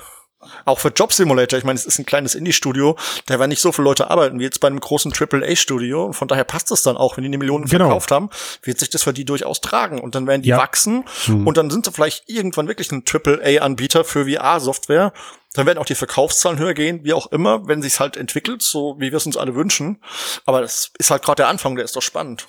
[0.64, 3.72] Auch für Job Simulator, ich meine, es ist ein kleines Indie-Studio, da werden nicht so
[3.72, 6.06] viele Leute arbeiten wie jetzt bei einem großen AAA-Studio.
[6.06, 7.84] Und von daher passt es dann auch, wenn die eine Million Genau.
[7.86, 8.30] verkauft haben,
[8.62, 10.00] wird sich das für die durchaus tragen.
[10.00, 10.56] Und dann werden die Ja.
[10.58, 11.46] wachsen Hm.
[11.46, 15.12] und dann sind sie vielleicht irgendwann wirklich ein AAA-Anbieter für VR-Software.
[15.54, 18.94] Dann werden auch die Verkaufszahlen höher gehen, wie auch immer, wenn sich's halt entwickelt, so
[18.98, 20.00] wie wir es uns alle wünschen.
[20.46, 22.46] Aber das ist halt gerade der Anfang, der ist doch spannend.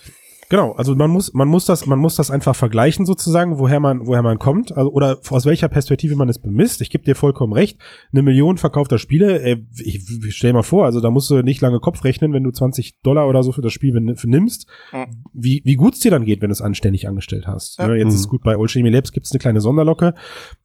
[0.52, 4.06] Genau, also man muss, man muss das, man muss das einfach vergleichen sozusagen, woher man,
[4.06, 6.82] woher man kommt, also, oder aus welcher Perspektive man es bemisst.
[6.82, 7.80] Ich gebe dir vollkommen recht.
[8.12, 11.62] Eine Million verkaufter Spiele, ey, ich, ich stell mal vor, also da musst du nicht
[11.62, 15.24] lange Kopf rechnen, wenn du 20 Dollar oder so für das Spiel nimmst, Mhm.
[15.32, 17.80] wie, wie gut es dir dann geht, wenn du es anständig angestellt hast.
[17.80, 17.88] Ja.
[17.88, 18.16] Ja, jetzt Mhm.
[18.16, 20.16] ist gut, bei Old Shady Labs gibt es eine kleine Sonderlocke.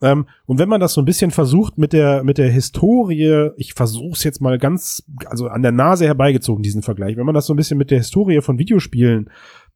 [0.02, 3.74] Ähm, und wenn man das so ein bisschen versucht mit der, mit der Historie, ich
[3.74, 7.46] versuche es jetzt mal ganz, also an der Nase herbeigezogen, diesen Vergleich, wenn man das
[7.46, 9.30] so ein bisschen mit der Historie von Videospielen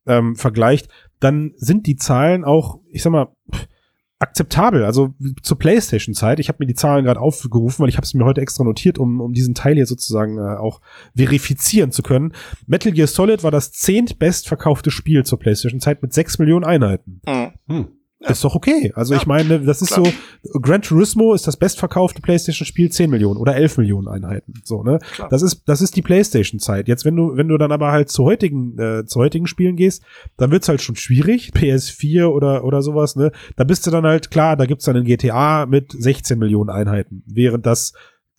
[0.06, 3.28] ähm, vergleicht, dann sind die Zahlen auch, ich sag mal,
[4.20, 4.84] akzeptabel.
[4.84, 8.24] Also zur PlayStation-Zeit, ich habe mir die Zahlen gerade aufgerufen, weil ich habe es mir
[8.24, 10.80] heute extra notiert, um, um diesen Teil hier sozusagen äh, auch
[11.16, 12.32] verifizieren zu können.
[12.66, 17.22] Metal Gear Solid war das zehntbest verkaufte Spiel zur PlayStation-Zeit mit sechs Millionen Einheiten.
[17.26, 17.52] Mhm.
[17.66, 17.88] Hm.
[18.28, 18.92] Ist doch okay.
[18.94, 20.06] Also Ja, ich meine, das ist klar.
[20.42, 24.54] so, Gran Turismo ist das bestverkaufte PlayStation-Spiel 10 Millionen oder 11 Millionen Einheiten.
[24.62, 24.98] So, ne?
[25.14, 25.30] Klar.
[25.30, 26.86] Das ist, das ist die PlayStation-Zeit.
[26.86, 30.02] Jetzt, wenn du, wenn du dann aber halt zu heutigen, äh, zu heutigen Spielen gehst,
[30.36, 31.52] dann wird's halt schon schwierig.
[31.54, 33.32] PS4 oder, oder sowas, ne?
[33.56, 37.22] Da bist du dann halt, klar, da gibt's dann ein GTA mit 16 Millionen Einheiten,
[37.26, 37.94] während das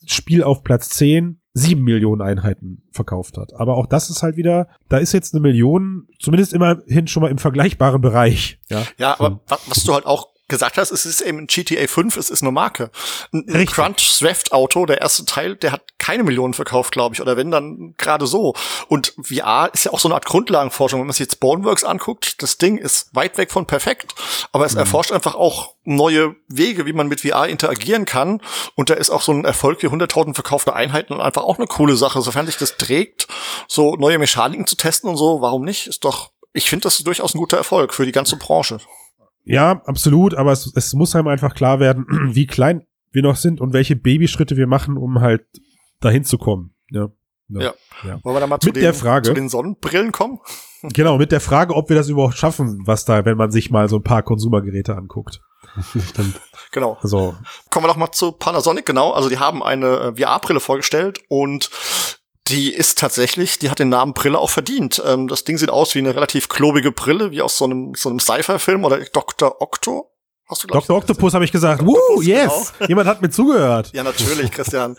[0.06, 3.54] Spiel auf Platz 10 sieben Millionen Einheiten verkauft hat.
[3.54, 7.30] Aber auch das ist halt wieder, da ist jetzt eine Million, zumindest immerhin schon mal
[7.32, 8.60] im vergleichbaren Bereich.
[8.70, 8.84] Ja.
[8.98, 12.16] Ja, aber wa- was du halt auch gesagt hast, es ist eben ein GTA 5,
[12.18, 12.92] es ist eine Marke.
[13.34, 13.66] Ein.
[13.66, 17.50] Crunch Swift Auto, der erste Teil, der hat keine Millionen verkauft, glaube ich, oder wenn
[17.50, 18.54] dann gerade so.
[18.88, 21.00] Und VR ist ja auch so eine Art Grundlagenforschung.
[21.00, 24.14] Wenn man sich jetzt Boneworks anguckt, das Ding ist weit weg von perfekt,
[24.52, 24.68] aber Mhm.
[24.68, 28.42] es erforscht einfach auch neue Wege, wie man mit VR interagieren kann.
[28.76, 31.96] Und da ist auch so ein Erfolg wie 100.000 verkaufte Einheiten einfach auch eine coole
[31.96, 32.22] Sache.
[32.22, 33.28] Sofern sich das trägt,
[33.68, 35.88] so neue Mechaniken zu testen und so, warum nicht?
[35.88, 38.80] Ist doch, ich finde das ist durchaus ein guter Erfolg für die ganze Branche.
[39.54, 43.60] Ja, absolut, aber es, es muss einem einfach klar werden, wie klein wir noch sind
[43.62, 45.44] und welche Babyschritte wir machen, um halt
[46.00, 46.74] dahin zu kommen.
[46.90, 47.10] Ja.
[47.50, 47.74] Ja.
[48.24, 50.40] Wollen wir da mal zu, Mit den, der Frage- zu den Sonnenbrillen kommen?
[50.96, 53.88] Genau, mit der Frage, ob wir das überhaupt schaffen, was da, wenn man sich mal
[53.88, 55.40] so ein paar Konsumergeräte anguckt.
[56.10, 56.42] Stimmt.
[56.72, 56.98] Genau.
[57.04, 57.36] Also,
[57.70, 59.12] Kommen wir doch mal zu Panasonic, genau.
[59.12, 61.70] Also die haben eine äh, VR-Brille vorgestellt und
[62.52, 65.02] die ist tatsächlich, die hat den Namen Brille auch verdient.
[65.06, 68.10] Ähm, das Ding sieht aus wie eine relativ klobige Brille, wie aus so einem, so
[68.10, 69.62] einem Sci-Fi-Film oder Dr.
[69.62, 70.11] Octo.
[70.52, 70.98] Hast du, glaub Dr.
[70.98, 71.82] Octopus habe ich gesagt.
[71.86, 72.74] Woo, Octopus, yes!
[72.86, 73.92] Jemand hat mir zugehört.
[73.94, 74.98] Ja, natürlich, Christian.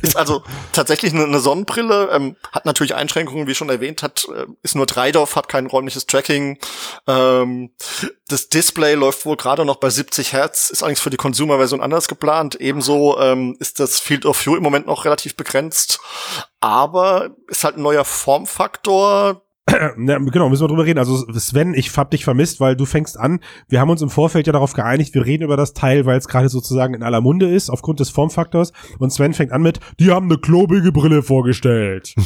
[0.00, 4.46] ist also tatsächlich eine, eine Sonnenbrille, ähm, hat natürlich Einschränkungen, wie schon erwähnt, hat, äh,
[4.62, 6.58] ist nur Dreidorf, hat kein räumliches Tracking.
[7.06, 7.70] Ähm,
[8.28, 12.08] das Display läuft wohl gerade noch bei 70 Hertz, ist allerdings für die Consumer-Version anders
[12.08, 12.54] geplant.
[12.54, 16.00] Ebenso ähm, ist das Field of View im Moment noch relativ begrenzt.
[16.60, 19.43] Aber ist halt ein neuer Formfaktor,
[20.06, 20.98] Ja, genau, müssen wir drüber reden.
[20.98, 23.40] Also Sven, ich hab dich vermisst, weil du fängst an.
[23.68, 26.28] Wir haben uns im Vorfeld ja darauf geeinigt, wir reden über das Teil, weil es
[26.28, 28.72] gerade sozusagen in aller Munde ist, aufgrund des Formfaktors.
[28.98, 32.14] Und Sven fängt an mit, die haben eine klobige Brille vorgestellt.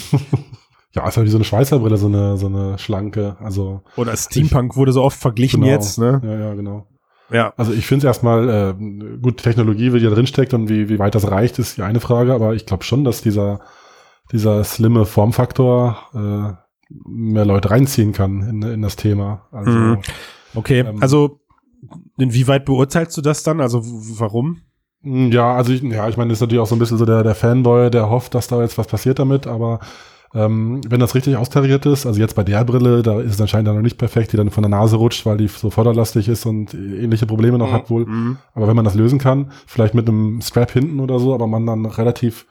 [0.95, 3.37] Ja, ist halt wie so eine Schweizer Brille, so eine, so eine schlanke.
[3.41, 5.73] Also Oder Steampunk wurde so oft verglichen genau.
[5.73, 6.21] jetzt, ne?
[6.25, 6.87] Ja, ja, genau.
[7.31, 7.53] Ja.
[7.57, 10.89] Also ich finde es erstmal, äh, gut, Technologie, wie die da drin steckt und wie,
[10.89, 13.61] wie weit das reicht, ist die eine Frage, aber ich glaube schon, dass dieser,
[14.33, 19.46] dieser slimme Formfaktor äh, mehr Leute reinziehen kann in, in das Thema.
[19.53, 19.98] Also Mhm.
[20.55, 21.40] Okay, Ähm, also
[22.16, 23.61] inwieweit beurteilst du das dann?
[23.61, 23.83] Also
[24.18, 24.62] warum?
[25.03, 27.05] Mm, Ja, also ich, ja, ich meine, das ist natürlich auch so ein bisschen so
[27.05, 29.79] der, der Fanboy, der hofft, dass da jetzt was passiert damit, aber
[30.35, 33.68] ähm, wenn das richtig austariert ist, also jetzt bei der Brille, da ist es anscheinend
[33.68, 36.44] dann noch nicht perfekt, die dann von der Nase rutscht, weil die so vorderlastig ist
[36.46, 37.72] und ähnliche Probleme noch Mhm.
[37.74, 38.07] hat wohl.
[38.55, 41.64] Aber wenn man das lösen kann, vielleicht mit einem Strap hinten oder so, aber man
[41.64, 42.46] dann relativ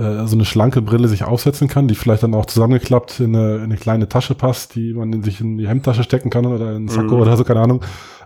[0.00, 3.56] äh, so eine schlanke Brille sich aufsetzen kann, die vielleicht dann auch zusammengeklappt in eine,
[3.56, 6.70] in eine kleine Tasche passt, die man in sich in die Hemdtasche stecken kann oder
[6.70, 7.20] in einen Sakko Mhm.
[7.22, 7.82] oder so, keine Ahnung.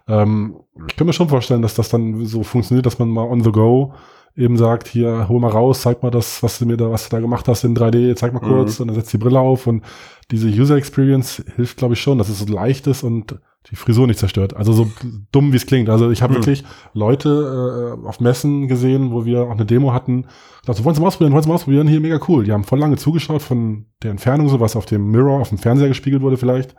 [0.07, 0.57] Ähm,
[0.89, 3.53] ich kann mir schon vorstellen, dass das dann so funktioniert, dass man mal on the
[3.53, 3.95] go
[4.37, 7.15] eben sagt, hier, hol mal raus, zeig mal das, was du mir da, was du
[7.17, 9.85] da gemacht hast in 3D, zeig mal kurz und dann setzt die Brille auf und
[10.33, 13.39] diese User Experience hilft, glaube ich, schon, dass es so leicht ist und
[13.71, 14.55] die Frisur nicht zerstört.
[14.57, 14.91] Also so
[15.33, 15.89] dumm, wie es klingt.
[15.89, 16.39] Also ich habe Mhm.
[16.39, 20.27] wirklich Leute äh, auf Messen gesehen, wo wir auch eine Demo hatten.
[20.67, 22.45] Dachte, wollen Sie mal ausprobieren, wollen Sie mal ausprobieren, hier mega cool.
[22.45, 25.59] Die haben voll lange zugeschaut von der Entfernung, so was auf dem Mirror, auf dem
[25.59, 26.75] Fernseher gespiegelt wurde vielleicht.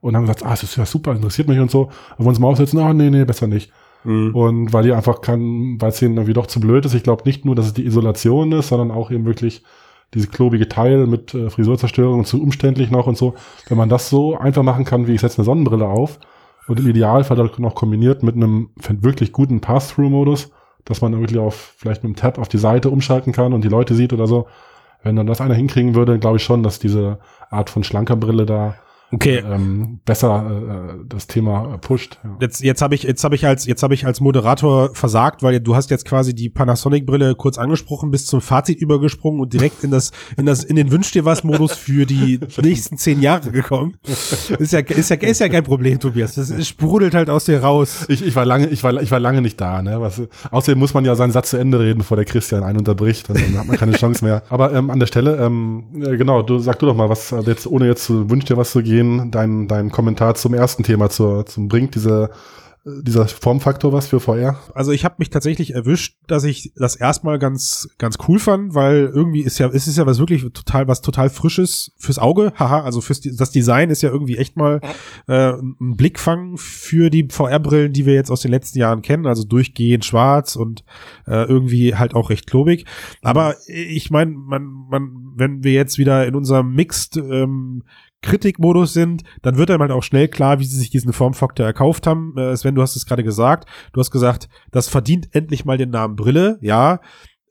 [0.00, 1.88] Und haben gesagt, ah, das ist ja super, interessiert mich und so.
[2.18, 2.78] Und wollen Sie mal aufsetzen?
[2.80, 3.70] Ah, nee, nee, besser nicht.
[4.02, 4.34] Mhm.
[4.34, 6.94] Und weil die einfach kann, weil es ihnen irgendwie doch zu blöd ist.
[6.94, 9.62] Ich glaube nicht nur, dass es die Isolation ist, sondern auch eben wirklich
[10.14, 13.34] diese klobige Teil mit äh, Frisurzerstörung zu umständlich noch und so.
[13.68, 16.18] Wenn man das so einfach machen kann, wie ich setze eine Sonnenbrille auf
[16.66, 20.50] und im Idealfall dann noch kombiniert mit einem wirklich guten Pass-Through-Modus,
[20.84, 23.68] dass man wirklich auf vielleicht mit einem Tab auf die Seite umschalten kann und die
[23.68, 24.46] Leute sieht oder so.
[25.02, 27.18] Wenn dann das einer hinkriegen würde, glaube ich schon, dass diese
[27.50, 28.76] Art von schlanker Brille da
[29.14, 32.18] Okay, ähm, besser äh, das Thema äh, pusht.
[32.24, 32.36] Ja.
[32.40, 35.60] Jetzt, jetzt habe ich, jetzt habe ich als, jetzt habe ich als Moderator versagt, weil
[35.60, 39.90] du hast jetzt quasi die Panasonic-Brille kurz angesprochen, bis zum Fazit übergesprungen und direkt in
[39.90, 43.96] das, in das, in den Wünsch dir was Modus für die nächsten zehn Jahre gekommen.
[44.58, 46.34] Ist ja, ist ja, ist ja kein Problem, Tobias.
[46.34, 48.06] Das sprudelt halt aus dir raus.
[48.08, 50.00] Ich, ich war lange, ich war, ich war lange nicht da, ne?
[50.00, 53.28] Was, außerdem muss man ja seinen Satz zu Ende reden, bevor der Christian einen unterbricht,
[53.30, 54.42] und dann hat man keine Chance mehr.
[54.48, 57.50] Aber ähm, an der Stelle, ähm, äh, genau, du sag du doch mal, was also
[57.50, 61.10] jetzt, ohne jetzt zu wünsch dir was zu gehen, dein, dein Kommentar zum ersten Thema,
[61.10, 62.30] zur, zum bringt diese
[62.86, 64.58] dieser Formfaktor was für VR?
[64.74, 69.10] Also ich habe mich tatsächlich erwischt, dass ich das erstmal ganz ganz cool fand, weil
[69.14, 72.82] irgendwie ist ja es ist ja was wirklich total was total frisches fürs Auge, haha,
[72.82, 74.80] also fürs das Design ist ja irgendwie echt mal
[75.26, 79.44] äh, ein Blickfang für die VR-Brillen, die wir jetzt aus den letzten Jahren kennen, also
[79.44, 80.84] durchgehend schwarz und
[81.26, 82.84] äh, irgendwie halt auch recht klobig.
[83.22, 87.82] Aber ich meine, man man wenn wir jetzt wieder in unserem Mixed ähm,
[88.24, 92.06] Kritikmodus sind, dann wird einem halt auch schnell klar, wie sie sich diesen Formfaktor erkauft
[92.06, 92.34] haben.
[92.36, 93.68] Äh, Sven, du hast es gerade gesagt.
[93.92, 96.58] Du hast gesagt, das verdient endlich mal den Namen Brille.
[96.60, 97.00] Ja,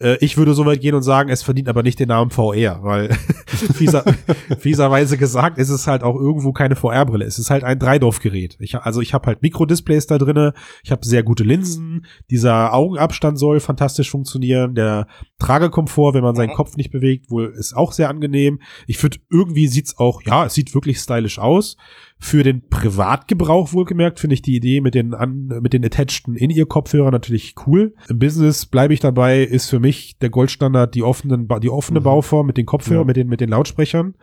[0.03, 2.83] äh, ich würde so weit gehen und sagen, es verdient aber nicht den Namen VR,
[2.83, 3.13] weil
[3.45, 4.03] fieser,
[4.59, 7.25] fieserweise gesagt, ist es halt auch irgendwo keine VR-Brille.
[7.25, 8.57] Es ist halt ein Dreidorf-Gerät.
[8.59, 13.39] Ich, also ich habe halt Mikrodisplays da drinne, ich habe sehr gute Linsen, dieser Augenabstand
[13.39, 15.07] soll fantastisch funktionieren, der
[15.39, 18.59] Tragekomfort, wenn man seinen Kopf nicht bewegt, wohl ist auch sehr angenehm.
[18.87, 21.77] Ich finde, irgendwie sieht's auch, ja, es sieht wirklich stylisch aus.
[22.25, 27.11] Für den Privatgebrauch wohlgemerkt finde ich die Idee mit den, an, mit den attacheden In-Ear-Kopfhörern
[27.11, 27.93] natürlich cool.
[28.07, 32.03] Im Business bleibe ich dabei, ist für mich der Goldstandard die offenen, die offene Mhm.
[32.05, 33.07] Bauform mit den Kopfhörern, Ja.
[33.07, 34.15] mit den, mit den Lautsprechern.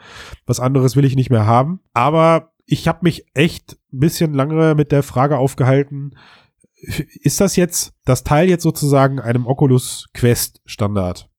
[0.46, 1.80] Was anderes will ich nicht mehr haben.
[1.92, 6.12] Aber ich habe mich echt ein bisschen lange mit der Frage aufgehalten,
[7.22, 11.29] ist das jetzt, das Teil jetzt sozusagen einem Oculus Quest Standard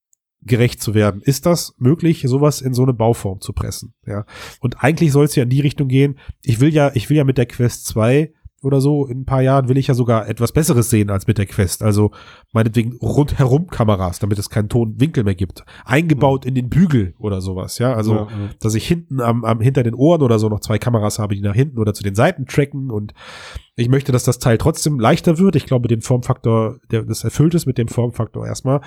[0.42, 1.22] gerecht zu werden?
[1.22, 3.94] Ist das möglich, sowas in so eine Bauform zu pressen?
[4.06, 4.26] Ja.
[4.60, 6.18] Und eigentlich soll es ja in die Richtung gehen.
[6.44, 8.32] Ich will ja, ich will ja mit der Quest 2
[8.64, 11.38] oder so in ein paar Jahren will ich ja sogar etwas Besseres sehen als mit
[11.40, 11.82] der Quest.
[11.82, 12.12] Also
[12.54, 15.66] meinetwegen rundherum Kameras, damit es keinen Tonwinkel mehr gibt.
[15.84, 17.94] Eingebaut in den Bügel oder sowas, ja.
[17.94, 18.50] Also, Ja, ja.
[18.60, 21.42] dass ich hinten am, am hinter den Ohren oder so noch zwei Kameras habe, die
[21.42, 23.14] nach hinten oder zu den Seiten tracken und
[23.76, 25.56] ich möchte, dass das Teil trotzdem leichter wird.
[25.56, 28.82] Ich glaube, den Formfaktor, der das erfüllt ist mit dem Formfaktor erstmal.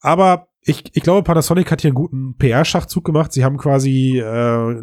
[0.00, 3.32] Aber ich, ich glaube, Panasonic hat hier einen guten PR-Schachzug gemacht.
[3.32, 4.82] Sie haben quasi äh,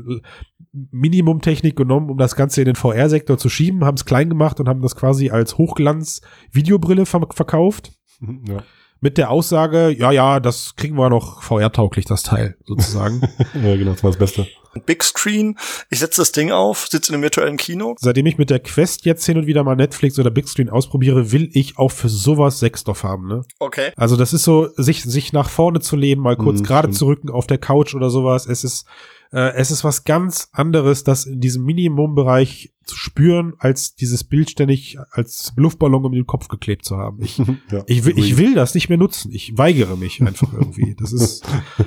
[0.72, 4.70] Minimum-Technik genommen, um das Ganze in den VR-Sektor zu schieben, haben es klein gemacht und
[4.70, 7.92] haben das quasi als Hochglanz-Videobrille ver verkauft.
[8.48, 8.64] ja.
[9.04, 13.22] Mit der Aussage, ja, ja, das kriegen wir noch VR-tauglich, das Teil, sozusagen.
[13.54, 14.48] ja, genau, das war das Beste.
[14.86, 15.58] Big Screen.
[15.90, 17.96] Ich setze das Ding auf, sitze in einem virtuellen Kino.
[18.00, 21.34] Seitdem ich mit der Quest jetzt hin und wieder mal Netflix oder Big Screen ausprobiere,
[21.34, 23.44] will ich auch für sowas Sechsstoff haben, ne?
[23.60, 23.92] Okay.
[23.98, 27.06] Also das ist so, sich, sich nach vorne zu lehnen, mal kurz Mhm, gerade zu
[27.06, 28.46] rücken auf der Couch oder sowas.
[28.46, 28.86] Es ist,
[29.34, 34.50] äh, es ist was ganz anderes, das in diesem Minimumbereich zu spüren, als dieses Bild
[34.52, 37.22] ständig als Luftballon um den Kopf geklebt zu haben.
[37.22, 37.38] Ich,
[37.72, 37.84] ja.
[37.88, 39.32] ich, will, ich will das nicht mehr nutzen.
[39.32, 40.96] Ich weigere mich einfach irgendwie.
[40.96, 41.44] Das ist,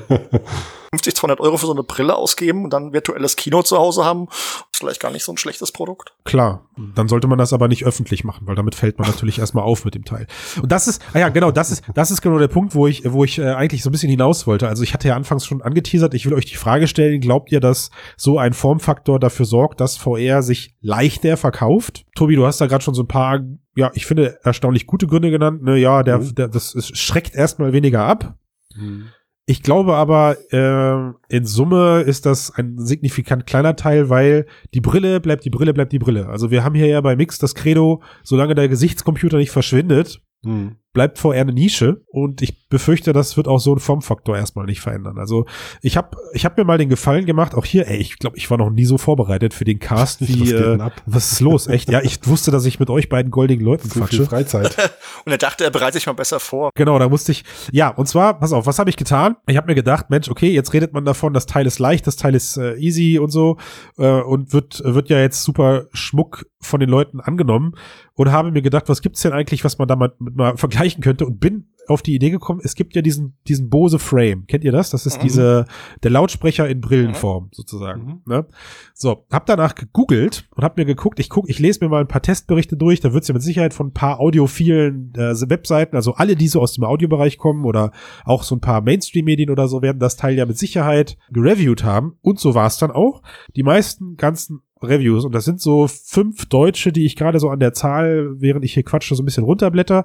[0.91, 4.29] 50, 200 Euro für so eine Brille ausgeben und dann virtuelles Kino zu Hause haben.
[4.77, 6.12] Ist vielleicht gar nicht so ein schlechtes Produkt.
[6.25, 9.65] Klar, dann sollte man das aber nicht öffentlich machen, weil damit fällt man natürlich erstmal
[9.65, 10.27] auf mit dem Teil.
[10.61, 13.11] Und das ist, ah ja, genau, das ist, das ist genau der Punkt, wo ich,
[13.11, 14.69] wo ich äh, eigentlich so ein bisschen hinaus wollte.
[14.69, 17.61] Also ich hatte ja anfangs schon angeteasert, ich will euch die Frage stellen, glaubt ihr,
[17.61, 22.05] dass so ein Formfaktor dafür sorgt, dass VR sich leichter verkauft?
[22.15, 23.41] Tobi, du hast da gerade schon so ein paar,
[23.77, 25.62] ja, ich finde, erstaunlich gute Gründe genannt.
[25.62, 26.35] Ne, ja, der, Mhm.
[26.35, 28.35] der, das es schreckt erstmal weniger ab.
[28.75, 29.07] Mhm.
[29.49, 35.21] Ich glaube aber, äh, in Summe ist das ein signifikant kleiner Teil, weil die Brille
[35.21, 36.29] bleibt die Brille, bleibt die Brille.
[36.29, 40.77] Also wir haben hier ja bei Mix das Credo, solange der Gesichtscomputer nicht verschwindet, Mhm.
[40.97, 44.81] Bleibt VR eine Nische und ich befürchte, das wird auch so ein Formfaktor erstmal nicht
[44.81, 45.19] verändern.
[45.19, 45.45] Also
[45.83, 48.51] ich habe ich hab mir mal den Gefallen gemacht, auch hier, ey, ich glaube, ich
[48.51, 51.41] war noch nie so vorbereitet für den Cast wie, Was geht denn äh, was ist
[51.41, 51.67] los?
[51.67, 51.91] Echt?
[51.91, 54.25] Ja, ich wusste, dass ich mit euch beiden goldigen Leuten Zu viel quatsche.
[54.25, 54.75] Freizeit.
[55.27, 56.71] Und er dachte, er bereitet sich mal besser vor.
[56.75, 59.37] Genau, da musste ich, ja, und zwar, pass auf, was habe ich getan?
[59.47, 62.17] Ich habe mir gedacht, Mensch, okay, jetzt redet man davon, das Teil ist leicht, das
[62.17, 63.59] Teil ist äh, easy und so
[63.99, 67.75] äh, und wird, wird ja jetzt super Schmuck von den Leuten angenommen
[68.15, 71.03] und habe mir gedacht, was gibt's denn eigentlich, was man da mal, mit mal vergleichen
[71.03, 74.46] könnte und bin auf die Idee gekommen, es gibt ja diesen, diesen Bose Frame.
[74.46, 74.90] Kennt ihr das?
[74.90, 75.22] Das ist Mhm.
[75.22, 75.64] diese,
[76.03, 78.05] der Lautsprecher in Brillenform sozusagen.
[78.05, 78.20] Mhm.
[78.27, 78.46] Ne?
[78.94, 82.09] So, hab danach gegoogelt und hab mir geguckt, ich guck, ich lese mir mal ein
[82.09, 86.14] paar Testberichte durch, da wird's ja mit Sicherheit von ein paar audiophilen äh, Webseiten, also
[86.14, 87.92] alle, die so aus dem Audiobereich kommen oder
[88.25, 92.16] auch so ein paar Mainstream-Medien oder so, werden das Teil ja mit Sicherheit gereviewt haben.
[92.22, 93.22] Und so war's dann auch.
[93.55, 97.61] Die meisten ganzen Reviews, und das sind so fünf Deutsche, die ich gerade so an
[97.61, 100.05] der Zahl, während ich hier quatsche, so ein bisschen runterblätter,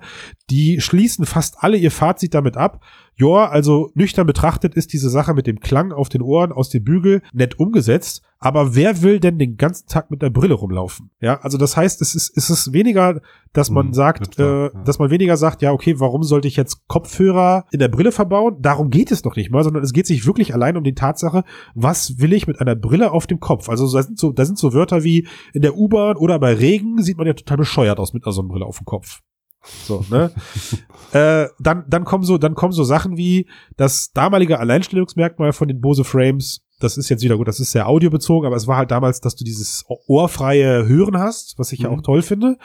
[0.49, 2.81] die schließen fast alle ihr Fazit damit ab.
[3.15, 6.84] Ja, also nüchtern betrachtet ist diese Sache mit dem Klang auf den Ohren aus dem
[6.84, 11.12] Bügel nett umgesetzt, aber wer will denn den ganzen Tag mit der Brille rumlaufen?
[11.19, 13.21] Ja, also das heißt, es ist, es ist weniger,
[13.53, 14.69] dass man Mhm, sagt, äh, ja.
[14.86, 18.55] dass man weniger sagt, ja, okay, warum sollte ich jetzt Kopfhörer in der Brille verbauen?
[18.60, 21.43] Darum geht es noch nicht mal, sondern es geht sich wirklich allein um die Tatsache,
[21.75, 23.69] was will ich mit einer Brille auf dem Kopf?
[23.69, 27.03] Also da sind so, da sind so Wörter wie in der U-Bahn oder bei Regen
[27.03, 29.19] sieht man ja total bescheuert aus mit einer Sonnenbrille auf dem Kopf.
[29.63, 30.32] So, ne?
[31.13, 33.47] äh, dann, dann kommen so, dann kommen so Sachen wie
[33.78, 36.62] das damalige Alleinstellungsmerkmal von den Bose Frames.
[36.80, 39.36] Das ist jetzt wieder gut, das ist sehr audiobezogen, aber es war halt damals, dass
[39.36, 42.00] du dieses ohrfreie Hören hast, was ich ja Mhm.
[42.00, 42.58] auch toll finde.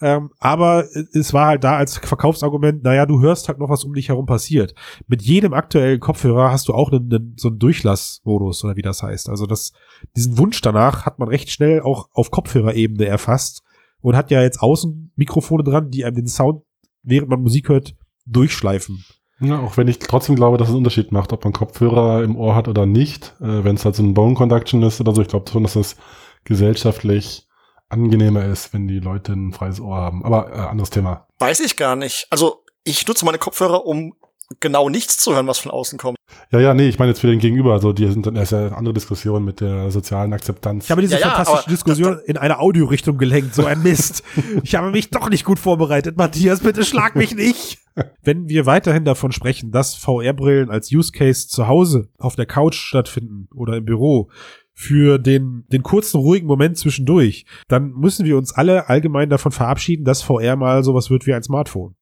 [0.00, 3.94] Ähm, aber es war halt da als Verkaufsargument, naja, du hörst halt noch, was um
[3.94, 4.74] dich herum passiert.
[5.08, 9.02] Mit jedem aktuellen Kopfhörer hast du auch einen, einen, so einen Durchlassmodus oder wie das
[9.02, 9.28] heißt.
[9.30, 9.72] Also das,
[10.14, 13.62] diesen Wunsch danach hat man recht schnell auch auf Kopfhörerebene erfasst
[14.06, 16.62] und hat ja jetzt außen Mikrofone dran, die einem den Sound,
[17.02, 19.04] während man Musik hört, durchschleifen.
[19.40, 22.36] Ja, auch wenn ich trotzdem glaube, dass es einen Unterschied macht, ob man Kopfhörer im
[22.36, 23.34] Ohr hat oder nicht.
[23.40, 25.72] Äh, wenn es halt so ein Bone Conduction ist oder so, ich glaube schon, dass
[25.72, 25.96] das
[26.44, 27.48] gesellschaftlich
[27.88, 30.24] angenehmer ist, wenn die Leute ein freies Ohr haben.
[30.24, 31.26] Aber äh, anderes Thema.
[31.40, 32.28] Weiß ich gar nicht.
[32.30, 34.14] Also, ich nutze meine Kopfhörer, um
[34.60, 36.16] genau nichts zu hören, was von außen kommt.
[36.50, 37.72] Ja, ja, nee, ich meine jetzt für den Gegenüber.
[37.72, 40.84] Also die sind dann erst ja eine andere Diskussion mit der sozialen Akzeptanz.
[40.84, 44.22] Ich habe diese Ja, ja, fantastische aber Diskussion in eine Audiorichtung gelenkt, so ein Mist.
[44.62, 47.78] ich habe mich doch nicht gut vorbereitet, Matthias, bitte schlag mich nicht.
[48.22, 52.76] Wenn wir weiterhin davon sprechen, dass VR-Brillen als Use Case zu Hause auf der Couch
[52.76, 54.30] stattfinden oder im Büro,
[54.78, 60.04] für den, den kurzen, ruhigen Moment zwischendurch, dann müssen wir uns alle allgemein davon verabschieden,
[60.04, 61.96] dass VR mal sowas wird wie ein Smartphone.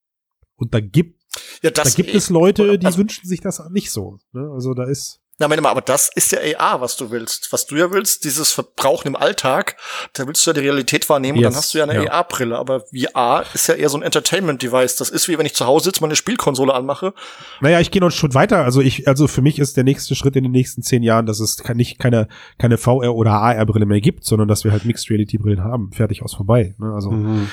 [0.56, 1.20] Und da gibt,
[1.62, 4.18] Ja, da das gibt eh- es Leute, die also- wünschen sich das nicht so.
[4.32, 4.48] Ne?
[4.52, 7.52] Also da ist, Na, meine mal, aber das ist ja AR, was du willst.
[7.52, 9.76] Was du ja willst, dieses Verbrauchen im Alltag,
[10.12, 12.10] da willst du ja die Realität wahrnehmen, Yes, dann hast du ja eine ja.
[12.12, 12.56] AR-Brille.
[12.56, 14.94] Aber VR ist ja eher so ein Entertainment-Device.
[14.94, 17.14] Das ist wie wenn ich zu Hause sitze, meine Spielkonsole anmache.
[17.60, 18.62] naja, ich gehe noch einen Schritt weiter.
[18.64, 21.40] Also ich, also für mich ist der nächste Schritt in den nächsten zehn Jahren, dass
[21.40, 25.64] es nicht keine, keine VR oder AR-Brille mehr gibt, sondern dass wir halt Mixed Reality-Brillen
[25.64, 25.90] haben.
[25.92, 26.76] Fertig aus vorbei.
[26.78, 26.92] Ne?
[26.94, 27.50] Also Mhm.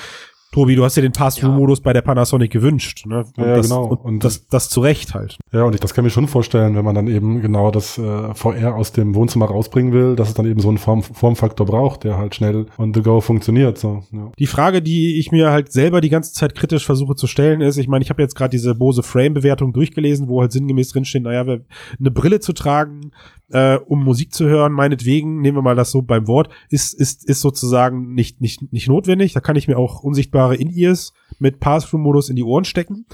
[0.52, 3.06] Tobi, du hast dir den Pass-Through-Modus bei der Panasonic gewünscht.
[3.06, 3.20] Ne?
[3.38, 3.86] Und Ja, das, genau.
[3.86, 5.38] Und, Und- das, das zu Recht halt.
[5.54, 7.98] Ja, und ich, das kann ich mir schon vorstellen, wenn man dann eben genau das
[7.98, 11.66] äh, VR aus dem Wohnzimmer rausbringen will, dass es dann eben so einen Form, Formfaktor
[11.66, 13.78] braucht, der halt schnell on the go funktioniert.
[13.78, 14.30] So, ja.
[14.38, 17.78] Die Frage, die ich mir halt selber die ganze Zeit kritisch versuche zu stellen, ist,
[17.78, 21.48] ich meine, ich habe jetzt gerade diese Bose Frame-Bewertung durchgelesen, wo halt sinngemäß drinsteht, naja,
[21.48, 21.62] wer-
[22.00, 23.12] eine Brille zu tragen,
[23.54, 27.26] äh, um Musik zu hören, meinetwegen, nehmen wir mal das so beim Wort, ist, ist,
[27.26, 29.34] ist sozusagen nicht, nicht, nicht notwendig.
[29.34, 33.06] Da kann ich mir auch unsichtbare In-Ears mit Pass-Through-Modus in die Ohren stecken.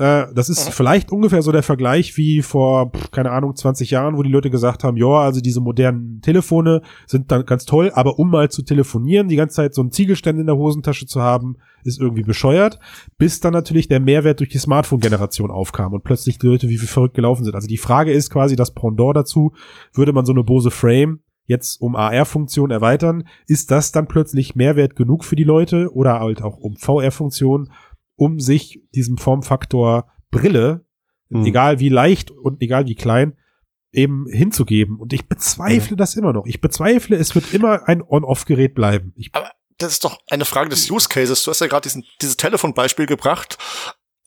[0.00, 0.72] Äh, das ist Mhm.
[0.72, 4.82] vielleicht ungefähr so der Vergleich wie vor, keine Ahnung, 20 Jahren, wo die Leute gesagt
[4.82, 9.28] haben, ja, also diese modernen Telefone sind dann ganz toll, aber um mal zu telefonieren,
[9.28, 12.78] die ganze Zeit so einen Ziegelstein in der Hosentasche zu haben, ist irgendwie bescheuert,
[13.18, 16.88] bis dann natürlich der Mehrwert durch die Smartphone-Generation aufkam und plötzlich die Leute wie viel
[16.88, 17.54] verrückt gelaufen sind.
[17.54, 19.52] Also die Frage ist quasi das Pendant dazu,
[19.92, 24.94] würde man so eine Bose Frame jetzt um AR-Funktion erweitern, ist das dann plötzlich Mehrwert
[24.94, 27.70] genug für die Leute oder halt auch um VR-Funktion,
[28.20, 30.84] um sich diesem Formfaktor Brille,
[31.30, 31.44] Hm.
[31.44, 33.36] egal wie leicht und egal wie klein,
[33.92, 34.98] eben hinzugeben.
[34.98, 36.44] Und ich bezweifle das immer noch.
[36.44, 39.12] Ich bezweifle, es wird immer ein On-Off-Gerät bleiben.
[39.16, 39.30] Ich,
[39.78, 41.42] Das ist doch eine Frage des Use Cases.
[41.44, 43.58] Du hast ja gerade diesen, dieses Telefonbeispiel gebracht.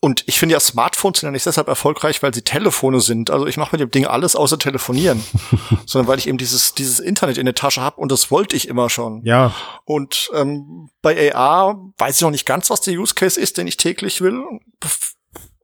[0.04, 3.30] Und ich finde ja, Smartphones sind ja nicht deshalb erfolgreich, weil sie Telefone sind.
[3.30, 5.24] Also ich mache mit dem Ding alles außer telefonieren.
[5.86, 8.68] sondern weil ich eben dieses, dieses Internet in der Tasche habe und das wollte ich
[8.68, 9.22] immer schon.
[9.24, 9.54] ja,
[9.86, 13.66] Und ähm, bei AR weiß ich noch nicht ganz, was der Use Case ist, den
[13.66, 14.42] ich täglich will.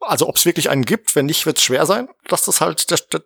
[0.01, 2.91] Also ob es wirklich einen gibt, wenn nicht, wird es schwer sein, dass das halt
[2.91, 3.21] der, der,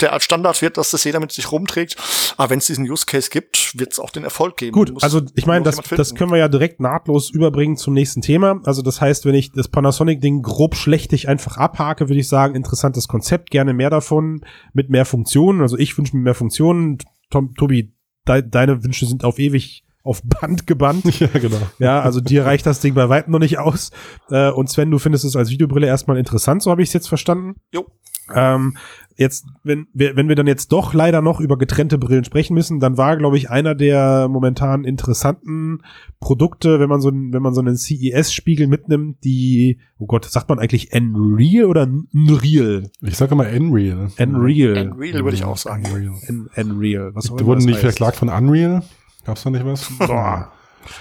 [0.00, 1.96] der als Standard wird, dass das jeder mit sich rumträgt.
[2.36, 4.72] Aber wenn es diesen Use Case gibt, wird es auch den Erfolg geben.
[4.72, 8.22] Gut, Muss also ich meine, das, das können wir ja direkt nahtlos überbringen zum nächsten
[8.22, 8.60] Thema.
[8.64, 13.08] Also das heißt, wenn ich das Panasonic-Ding grob schlechtig einfach abhake, würde ich sagen, interessantes
[13.08, 15.60] Konzept, gerne mehr davon, mit mehr Funktionen.
[15.60, 16.98] Also ich wünsche mir mehr Funktionen.
[17.30, 17.94] Tom, Tobi,
[18.26, 21.04] de deine Wünsche sind auf ewig auf Band gebannt.
[21.20, 21.60] ja, genau.
[21.78, 23.90] Ja, also dir reicht das Ding bei weitem noch nicht aus.
[24.30, 27.08] Äh, und Sven, du findest es als Videobrille erstmal interessant, so habe ich es jetzt
[27.08, 27.56] verstanden.
[27.72, 27.86] Jo.
[28.32, 28.76] Ähm,
[29.20, 32.80] jetzt, wenn wir, wenn wir dann jetzt doch leider noch über getrennte Brillen sprechen müssen,
[32.80, 35.82] dann war, glaube ich, einer der momentan interessanten
[36.20, 40.58] Produkte, wenn man so, wenn man so einen CES-Spiegel mitnimmt, die, oh Gott, sagt man
[40.58, 42.90] eigentlich Unreal oder Unreal?
[43.02, 44.10] Ich sage immer Unreal.
[44.18, 44.90] Unreal.
[44.90, 45.84] Unreal würde ich auch sagen.
[45.86, 46.14] Unreal.
[46.28, 47.14] Un- Unreal.
[47.14, 47.82] Was auch Die wurden das nicht heißt.
[47.98, 48.82] verklagt von Unreal?
[49.24, 49.88] Gab's da nicht was?
[49.98, 50.50] Boah.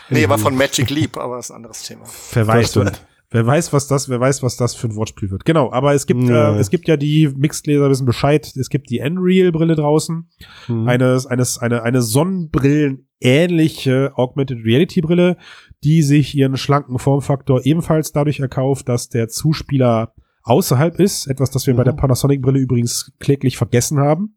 [0.10, 2.03] Nee, war von Magic Leap, aber ist ein anderes Thema.
[2.34, 3.05] Das stimmt.
[3.32, 5.46] Wer weiß, was das, wer weiß, was das für ein Wortspiel wird.
[5.46, 6.56] Genau, aber es gibt, Ja.
[6.56, 8.52] äh, es gibt ja die Mixed-Leser wissen Bescheid.
[8.56, 10.30] Es gibt die Unreal-Brille draußen.
[10.68, 10.88] Mhm.
[10.88, 15.38] Eines, eines, eine, eine Sonnenbrillen-ähnliche Augmented Reality-Brille,
[15.84, 20.13] die sich ihren schlanken Formfaktor ebenfalls dadurch erkauft, dass der Zuspieler
[20.44, 21.28] außerhalb ist.
[21.28, 21.86] Etwas, das wir bei Mhm.
[21.86, 24.36] der Panasonic-Brille übrigens kläglich vergessen haben.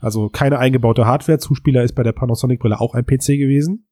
[0.00, 1.38] Also keine eingebaute Hardware.
[1.38, 3.83] Zuspieler ist bei der Panasonic-Brille auch ein PC gewesen.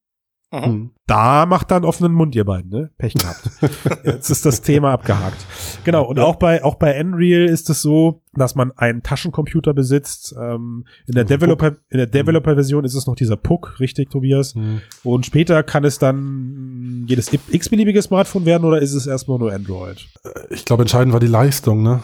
[0.52, 0.60] Mhm.
[0.60, 0.90] Mhm.
[1.06, 2.90] Da macht dann offenen Mund ihr beiden, ne?
[2.98, 3.42] Pech gehabt.
[4.04, 5.44] Jetzt ist das Thema abgehakt.
[5.84, 10.34] Genau, und auch bei, auch bei Unreal ist es so, dass man einen Taschencomputer besitzt.
[10.38, 14.54] Ähm, in der Also Developer, in der Developer-Version ist es noch dieser Puck, richtig, Tobias?
[14.54, 14.82] Mhm.
[15.02, 20.06] Und später kann es dann jedes x-beliebige Smartphone werden oder ist es erstmal nur Android?
[20.50, 22.02] Ich glaube, entscheidend war die Leistung, ne?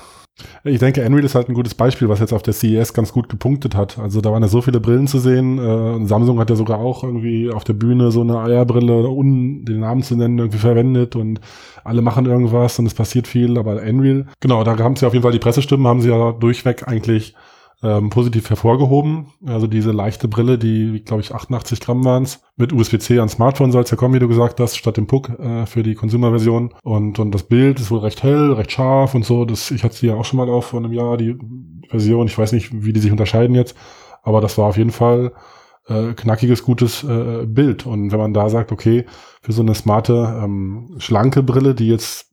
[0.64, 3.28] Ich denke, Unreal ist halt ein gutes Beispiel, was jetzt auf der CES ganz gut
[3.28, 3.98] gepunktet hat.
[3.98, 5.58] Also da waren ja so viele Brillen zu sehen.
[5.58, 9.80] Äh, Samsung hat ja sogar auch irgendwie auf der Bühne so eine Eierbrille, um den
[9.80, 11.40] Namen zu nennen, irgendwie verwendet und
[11.84, 15.22] alle machen irgendwas und es passiert viel, aber Unreal, genau, da haben sie auf jeden
[15.22, 17.34] Fall die Pressestimmen, haben sie ja durchweg eigentlich
[17.82, 19.26] ähm, positiv hervorgehoben.
[19.46, 23.70] Also diese leichte Brille, die, glaube ich, 88 Gramm waren es, mit USB-C an Smartphone
[23.70, 26.74] soll es ja kommen, wie du gesagt hast, statt dem Puck äh, für die Consumer-Version.
[26.82, 29.44] Und, und das Bild ist wohl recht hell, recht scharf und so.
[29.44, 31.36] Das, ich hatte sie ja auch schon mal auf vor einem Jahr, die
[31.88, 32.26] Version.
[32.26, 33.76] Ich weiß nicht, wie die sich unterscheiden jetzt,
[34.22, 35.32] aber das war auf jeden Fall
[35.86, 37.86] äh, knackiges, gutes äh, Bild.
[37.86, 39.06] Und wenn man da sagt, okay,
[39.40, 42.28] für so eine smarte, ähm, schlanke Brille, die jetzt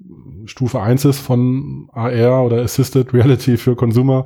[0.45, 4.26] Stufe 1 ist von AR oder Assisted Reality für Consumer,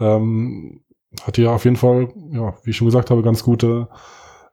[0.00, 0.80] ähm,
[1.22, 3.88] hat ja auf jeden Fall, ja, wie ich schon gesagt habe, ganz gute,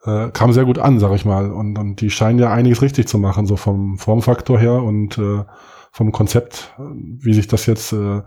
[0.03, 1.51] äh, kam sehr gut an, sag ich mal.
[1.51, 5.43] Und, und die scheinen ja einiges richtig zu machen, so vom Formfaktor her und äh,
[5.91, 8.21] vom Konzept, wie sich das jetzt äh,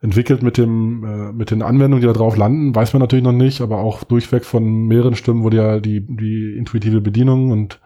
[0.00, 3.32] entwickelt mit dem äh, mit den Anwendungen, die da drauf landen, weiß man natürlich noch
[3.32, 7.80] nicht, aber auch durchweg von mehreren Stimmen wurde ja die die intuitive Bedienung und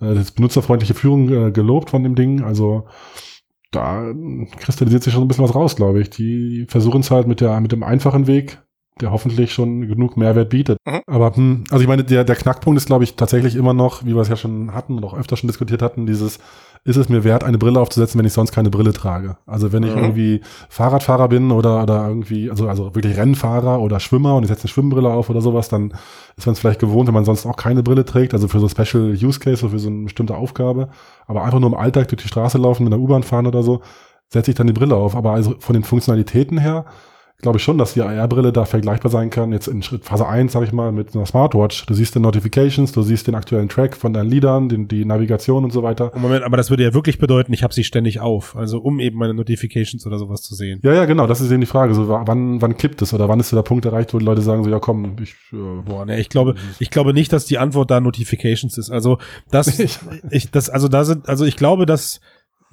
[0.00, 2.42] äh, das benutzerfreundliche Führung äh, gelobt von dem Ding.
[2.42, 2.86] Also
[3.74, 4.14] da
[4.58, 6.10] kristallisiert sich schon ein bisschen was raus, glaube ich.
[6.10, 8.62] Die versuchen es halt mit der mit dem einfachen Weg
[9.00, 10.78] der hoffentlich schon genug Mehrwert bietet.
[10.86, 11.00] Mhm.
[11.06, 14.14] Aber hm, also ich meine, der, der Knackpunkt ist, glaube ich, tatsächlich immer noch, wie
[14.14, 16.38] wir es ja schon hatten und auch öfter schon diskutiert hatten, dieses,
[16.84, 19.36] ist es mir wert, eine Brille aufzusetzen, wenn ich sonst keine Brille trage?
[19.46, 20.02] Also wenn ich mhm.
[20.02, 24.64] irgendwie Fahrradfahrer bin oder, oder irgendwie, also, also wirklich Rennfahrer oder Schwimmer und ich setze
[24.64, 25.94] eine Schwimmbrille auf oder sowas, dann
[26.36, 28.68] ist man es vielleicht gewohnt, wenn man sonst auch keine Brille trägt, also für so
[28.68, 30.88] Special Use Case oder für so eine bestimmte Aufgabe,
[31.26, 33.80] aber einfach nur im Alltag durch die Straße laufen, mit der U-Bahn fahren oder so,
[34.28, 35.16] setze ich dann die Brille auf.
[35.16, 36.84] Aber also von den Funktionalitäten her,
[37.44, 39.52] glaube ich schon, dass die AR-Brille da vergleichbar sein kann.
[39.52, 41.84] Jetzt in Schritt Phase 1, sage ich mal, mit einer Smartwatch.
[41.84, 45.62] Du siehst die Notifications, du siehst den aktuellen Track von deinen Liedern, den, die Navigation
[45.62, 46.10] und so weiter.
[46.16, 48.56] Moment, aber das würde ja wirklich bedeuten, ich habe sie ständig auf.
[48.56, 50.80] Also um eben meine Notifications oder sowas zu sehen.
[50.82, 51.26] Ja, ja, genau.
[51.26, 51.94] Das ist eben die Frage.
[51.94, 54.64] So, wann, wann kippt es oder wann ist der Punkt erreicht, wo die Leute sagen
[54.64, 57.90] so, ja komm, ich, äh, boah, ne, ich glaube, ich glaube nicht, dass die Antwort
[57.90, 58.90] da Notifications ist.
[58.90, 59.18] Also
[59.50, 59.78] das,
[60.30, 62.20] ich, das, also da sind, also ich glaube, dass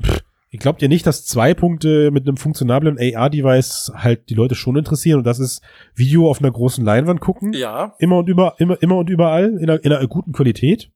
[0.01, 0.21] pff,
[0.59, 5.19] Glaubt ihr nicht, dass zwei Punkte mit einem funktionablen AR-Device halt die Leute schon interessieren
[5.19, 5.61] und das ist
[5.95, 7.53] Video auf einer großen Leinwand gucken?
[7.53, 7.95] Ja.
[7.99, 10.91] Immer und über, immer, immer und überall in einer, in einer guten Qualität.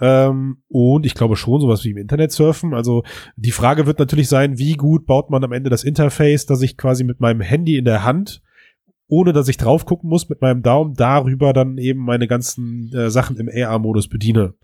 [0.00, 2.72] Ähm, und ich glaube schon sowas wie im Internet surfen.
[2.72, 3.02] Also
[3.34, 6.76] die Frage wird natürlich sein, wie gut baut man am Ende das Interface, dass ich
[6.76, 8.42] quasi mit meinem Handy in der Hand
[9.08, 13.10] ohne dass ich drauf gucken muss, mit meinem Daumen darüber dann eben meine ganzen äh,
[13.10, 14.54] Sachen im AR-Modus bediene.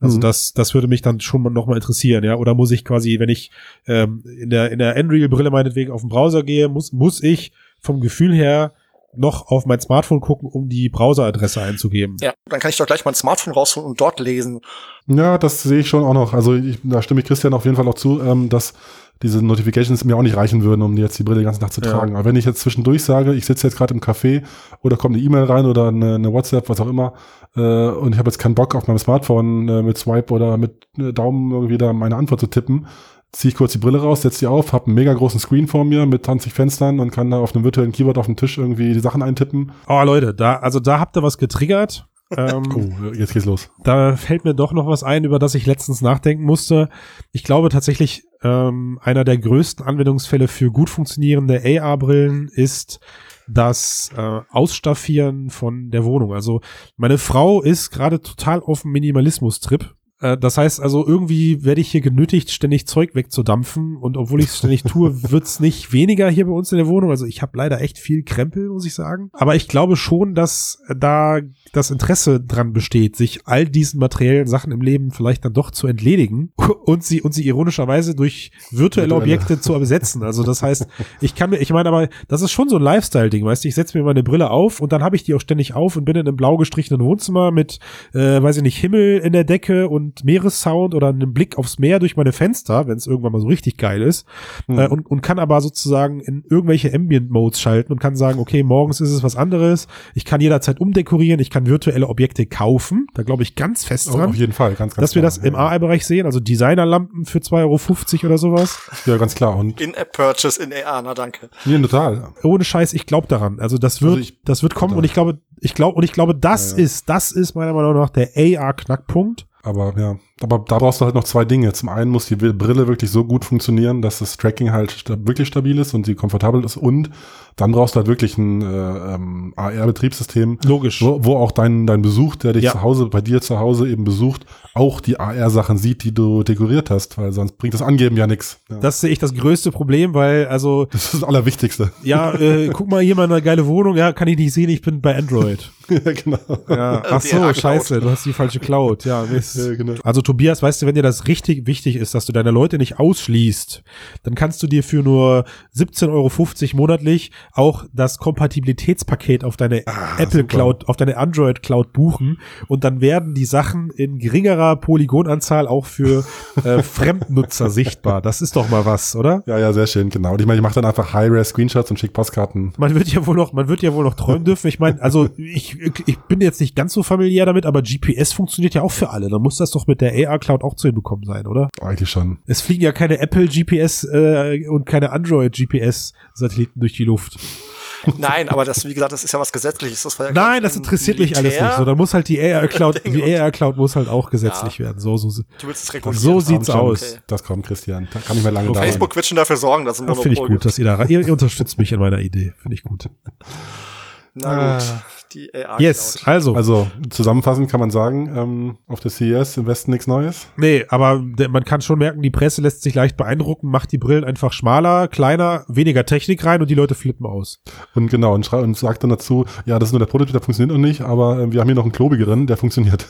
[0.00, 0.22] Also mhm.
[0.22, 2.36] das, das würde mich dann schon noch mal interessieren, ja.
[2.36, 3.50] Oder muss ich quasi, wenn ich
[3.86, 8.00] ähm, in der in der Unreal-Brille meinetwegen auf den Browser gehe, muss muss ich vom
[8.00, 8.72] Gefühl her
[9.16, 12.16] noch auf mein Smartphone gucken, um die Browseradresse einzugeben.
[12.20, 14.60] Ja, dann kann ich doch gleich mein Smartphone rausholen und dort lesen.
[15.06, 16.32] Ja, das sehe ich schon auch noch.
[16.32, 18.74] Also ich, da stimme ich Christian auf jeden Fall auch zu, ähm, dass
[19.22, 21.82] diese Notifications mir auch nicht reichen würden, um jetzt die Brille die ganze Nacht zu
[21.82, 21.90] ja.
[21.90, 22.16] tragen.
[22.16, 24.42] Aber wenn ich jetzt zwischendurch sage, ich sitze jetzt gerade im Café
[24.82, 27.12] oder kommt eine E-Mail rein oder eine, eine, WhatsApp, was auch immer,
[27.54, 30.88] äh, und ich habe jetzt keinen Bock auf meinem Smartphone äh, mit Swipe oder mit
[30.98, 32.86] äh, Daumen irgendwie da meine Antwort zu tippen,
[33.32, 35.84] ziehe ich kurz die Brille raus, setze die auf, habe einen mega großen Screen vor
[35.84, 38.92] mir mit 20 Fenstern und kann da auf einem virtuellen Keyboard auf dem Tisch irgendwie
[38.92, 39.72] die Sachen eintippen.
[39.88, 42.06] Oh Leute, da also da habt ihr was getriggert.
[42.36, 42.62] Ähm,
[43.02, 43.70] oh, jetzt geht's los.
[43.82, 46.88] Da fällt mir doch noch was ein, über das ich letztens nachdenken musste.
[47.32, 53.00] Ich glaube tatsächlich, ähm, einer der größten Anwendungsfälle für gut funktionierende AR-Brillen ist
[53.48, 56.32] das äh, Ausstaffieren von der Wohnung.
[56.32, 56.60] Also
[56.96, 61.90] meine Frau ist gerade total auf dem Minimalismus-Trip äh, das heißt also, irgendwie werde ich
[61.90, 63.96] hier genötigt, ständig Zeug wegzudampfen.
[63.96, 67.10] Und obwohl ich es ständig tue, wird's nicht weniger hier bei uns in der Wohnung.
[67.10, 69.30] Also ich habe leider echt viel Krempel, muss ich sagen.
[69.32, 71.40] Aber ich glaube schon, dass da
[71.72, 75.86] das Interesse dran besteht, sich all diesen materiellen Sachen im Leben vielleicht dann doch zu
[75.86, 76.52] entledigen
[76.84, 80.22] und sie und sie ironischerweise durch virtuelle Objekte zu ersetzen.
[80.22, 80.86] Also das heißt,
[81.20, 83.74] ich kann mir, ich meine, aber das ist schon so ein Lifestyle-Ding, weißt du, ich
[83.74, 86.16] setze mir meine Brille auf und dann habe ich die auch ständig auf und bin
[86.16, 87.78] in einem blau gestrichenen Wohnzimmer mit,
[88.12, 91.98] äh, weiß ich nicht, Himmel in der Decke und Meeressound oder einem Blick aufs Meer
[91.98, 94.26] durch meine Fenster, wenn es irgendwann mal so richtig geil ist,
[94.66, 94.78] mhm.
[94.78, 99.00] äh, und, und kann aber sozusagen in irgendwelche Ambient-Modes schalten und kann sagen, okay, morgens
[99.00, 103.42] ist es was anderes, ich kann jederzeit umdekorieren, ich kann virtuelle Objekte kaufen, da glaube
[103.42, 104.26] ich ganz fest oh, dran.
[104.26, 105.22] Oh, auf jeden Fall, ganz, ganz Dass klar.
[105.22, 108.78] wir das im AI-Bereich sehen, also Designerlampen für 2,50 Euro oder sowas.
[109.06, 109.56] Ja, ganz klar.
[109.56, 111.50] Und In-App-Purchase in AR, na danke.
[111.64, 112.32] Nee, total.
[112.42, 113.60] Ohne Scheiß, ich glaube daran.
[113.60, 114.98] Also das wird, also ich, das wird kommen total.
[114.98, 116.84] und ich glaube, ich glaube, und ich glaube, das ja, ja.
[116.84, 119.46] ist, das ist meiner Meinung nach der AR-Knackpunkt.
[119.62, 121.72] Aber ja, aber da brauchst du halt noch zwei Dinge.
[121.72, 125.48] Zum einen muss die Brille wirklich so gut funktionieren, dass das Tracking halt sta wirklich
[125.48, 126.78] stabil ist und sie komfortabel ist.
[126.78, 127.10] Und
[127.56, 130.58] dann brauchst du halt wirklich ein äh, ähm, AR-Betriebssystem.
[130.64, 131.02] Logisch.
[131.02, 132.72] Wo, wo auch dein, dein Besuch, der dich ja.
[132.72, 136.88] zu Hause, bei dir zu Hause eben besucht, auch die AR-Sachen sieht, die du dekoriert
[136.88, 138.60] hast, weil sonst bringt das Angeben ja nichts.
[138.70, 138.78] Ja.
[138.78, 140.86] Das sehe ich das größte Problem, weil also.
[141.00, 141.92] Das ist das Allerwichtigste.
[142.02, 143.96] Ja, äh, guck mal hier mal eine geile Wohnung.
[143.96, 145.70] Ja, kann ich nicht sehen, ich bin bei Android.
[145.88, 146.38] ja, genau.
[146.68, 147.02] Ja.
[147.10, 149.04] Ach so, scheiße, du hast die falsche Cloud.
[149.04, 149.56] Ja, Mist.
[149.56, 149.94] Ja, genau.
[150.02, 153.00] Also Tobias, weißt du, wenn dir das richtig wichtig ist, dass du deine Leute nicht
[153.00, 153.82] ausschließt,
[154.22, 155.44] dann kannst du dir für nur
[155.76, 160.46] 17,50 Euro monatlich auch das Kompatibilitätspaket auf deine ah, Apple super.
[160.46, 165.86] Cloud, auf deine Android Cloud buchen und dann werden die Sachen in geringerer Polygonanzahl auch
[165.86, 166.24] für
[166.62, 168.22] äh, Fremdnutzer sichtbar.
[168.22, 169.42] Das ist doch mal was, oder?
[169.46, 170.34] Ja, ja, sehr schön, genau.
[170.34, 172.72] Und ich meine, ich mache dann einfach High-Res-Screenshots und schick Postkarten.
[172.78, 174.68] Man wird ja wohl noch, man wird ja wohl noch träumen dürfen.
[174.68, 175.76] Ich meine, also ich,
[176.06, 179.28] ich bin jetzt nicht ganz so familiär damit, aber GPS funktioniert ja auch für alle.
[179.28, 181.68] Dann muss das doch mit der AR Cloud auch zu hinbekommen sein, oder?
[181.80, 182.38] Eigentlich schon.
[182.46, 187.36] Es fliegen ja keine Apple GPS äh, und keine Android GPS Satelliten durch die Luft.
[188.16, 190.02] Nein, aber das, wie gesagt, das ist ja was Gesetzliches.
[190.04, 191.72] Das war ja, Nein, das interessiert mich alles nicht.
[191.76, 194.86] So, da muss halt die AR Cloud, die AR Cloud muss halt auch gesetzlich Ja.
[194.86, 195.00] werden.
[195.00, 195.42] So, so, so.
[195.60, 196.18] Du willst es regulieren.
[196.22, 196.76] So sieht's schon.
[196.80, 197.02] aus.
[197.12, 197.20] Okay.
[197.26, 198.08] Das kommt, Christian.
[198.10, 198.74] Da kann ich mir lange Okay.
[198.78, 198.86] dauern.
[198.88, 200.64] Facebook wird schon dafür sorgen, dass es ein Das Monopol finde ich gut, gibt.
[200.64, 202.54] dass ihr da, ihr, ihr unterstützt mich in meiner Idee.
[202.62, 203.04] Finde ich gut.
[204.34, 205.02] Na gut, Ah.
[205.32, 206.28] die AR Yes, Cloud.
[206.34, 206.54] also.
[206.54, 210.46] Also zusammenfassend kann man sagen, ähm, auf der CES im Westen nichts Neues.
[210.56, 214.24] Nee, aber man kann schon merken, die Presse lässt sich leicht beeindrucken, macht die Brillen
[214.24, 217.60] einfach schmaler, kleiner, weniger Technik rein und die Leute flippen aus.
[217.94, 220.76] Und genau, und, und sagt dann dazu, ja, das ist nur der Prototyp, der funktioniert
[220.76, 223.06] noch nicht, aber äh, wir haben hier noch einen klobigeren, der funktioniert.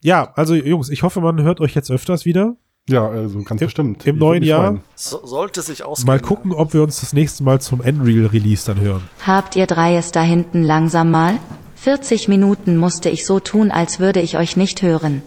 [0.00, 2.56] Ja, also Jungs, ich hoffe, man hört euch jetzt öfters wieder.
[2.88, 4.06] Ja, also ganz Im- bestimmt.
[4.06, 4.78] im Ich neuen Jahr?
[4.94, 6.06] So, sollte sich ausgehen.
[6.06, 9.02] Mal gucken, ob wir uns das nächste Mal zum Unreal Release dann hören.
[9.26, 11.38] Habt ihr drei es da hinten langsam mal?
[11.76, 15.22] 40 Minuten musste ich so tun, als würde ich euch nicht hören.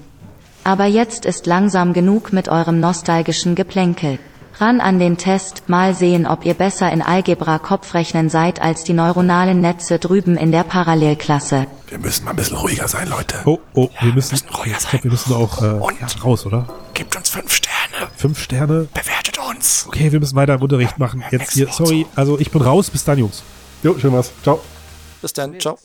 [0.64, 4.20] Aber jetzt ist langsam genug mit eurem nostalgischen Geplänkel.
[4.60, 8.94] Ran an den Test, mal sehen, ob ihr besser in Algebra Kopfrechnen seid als die
[8.94, 11.68] neuronalen Netze drüben in der Parallelklasse.
[11.88, 13.38] Wir müssen mal ein bisschen ruhiger sein, Leute.
[13.46, 16.00] Oh, oh, wir müssen, müssen ruhiger ich glaube, wir müssen auch äh, Und?
[16.00, 16.68] ja, raus, oder?
[16.96, 18.12] Gebt uns fünf Sterne.
[18.16, 18.88] Fünf Sterne.
[18.96, 19.86] Bewertet uns.
[19.88, 21.24] Okay, wir müssen weiter im Unterricht machen.
[21.30, 22.90] Jetzt hier, sorry, also ich bin raus.
[22.90, 23.44] Bis dann, Jungs.
[23.84, 24.32] Jo, schön was.
[24.42, 24.60] Ciao.
[25.22, 25.60] Bis dann.
[25.60, 25.78] Ciao.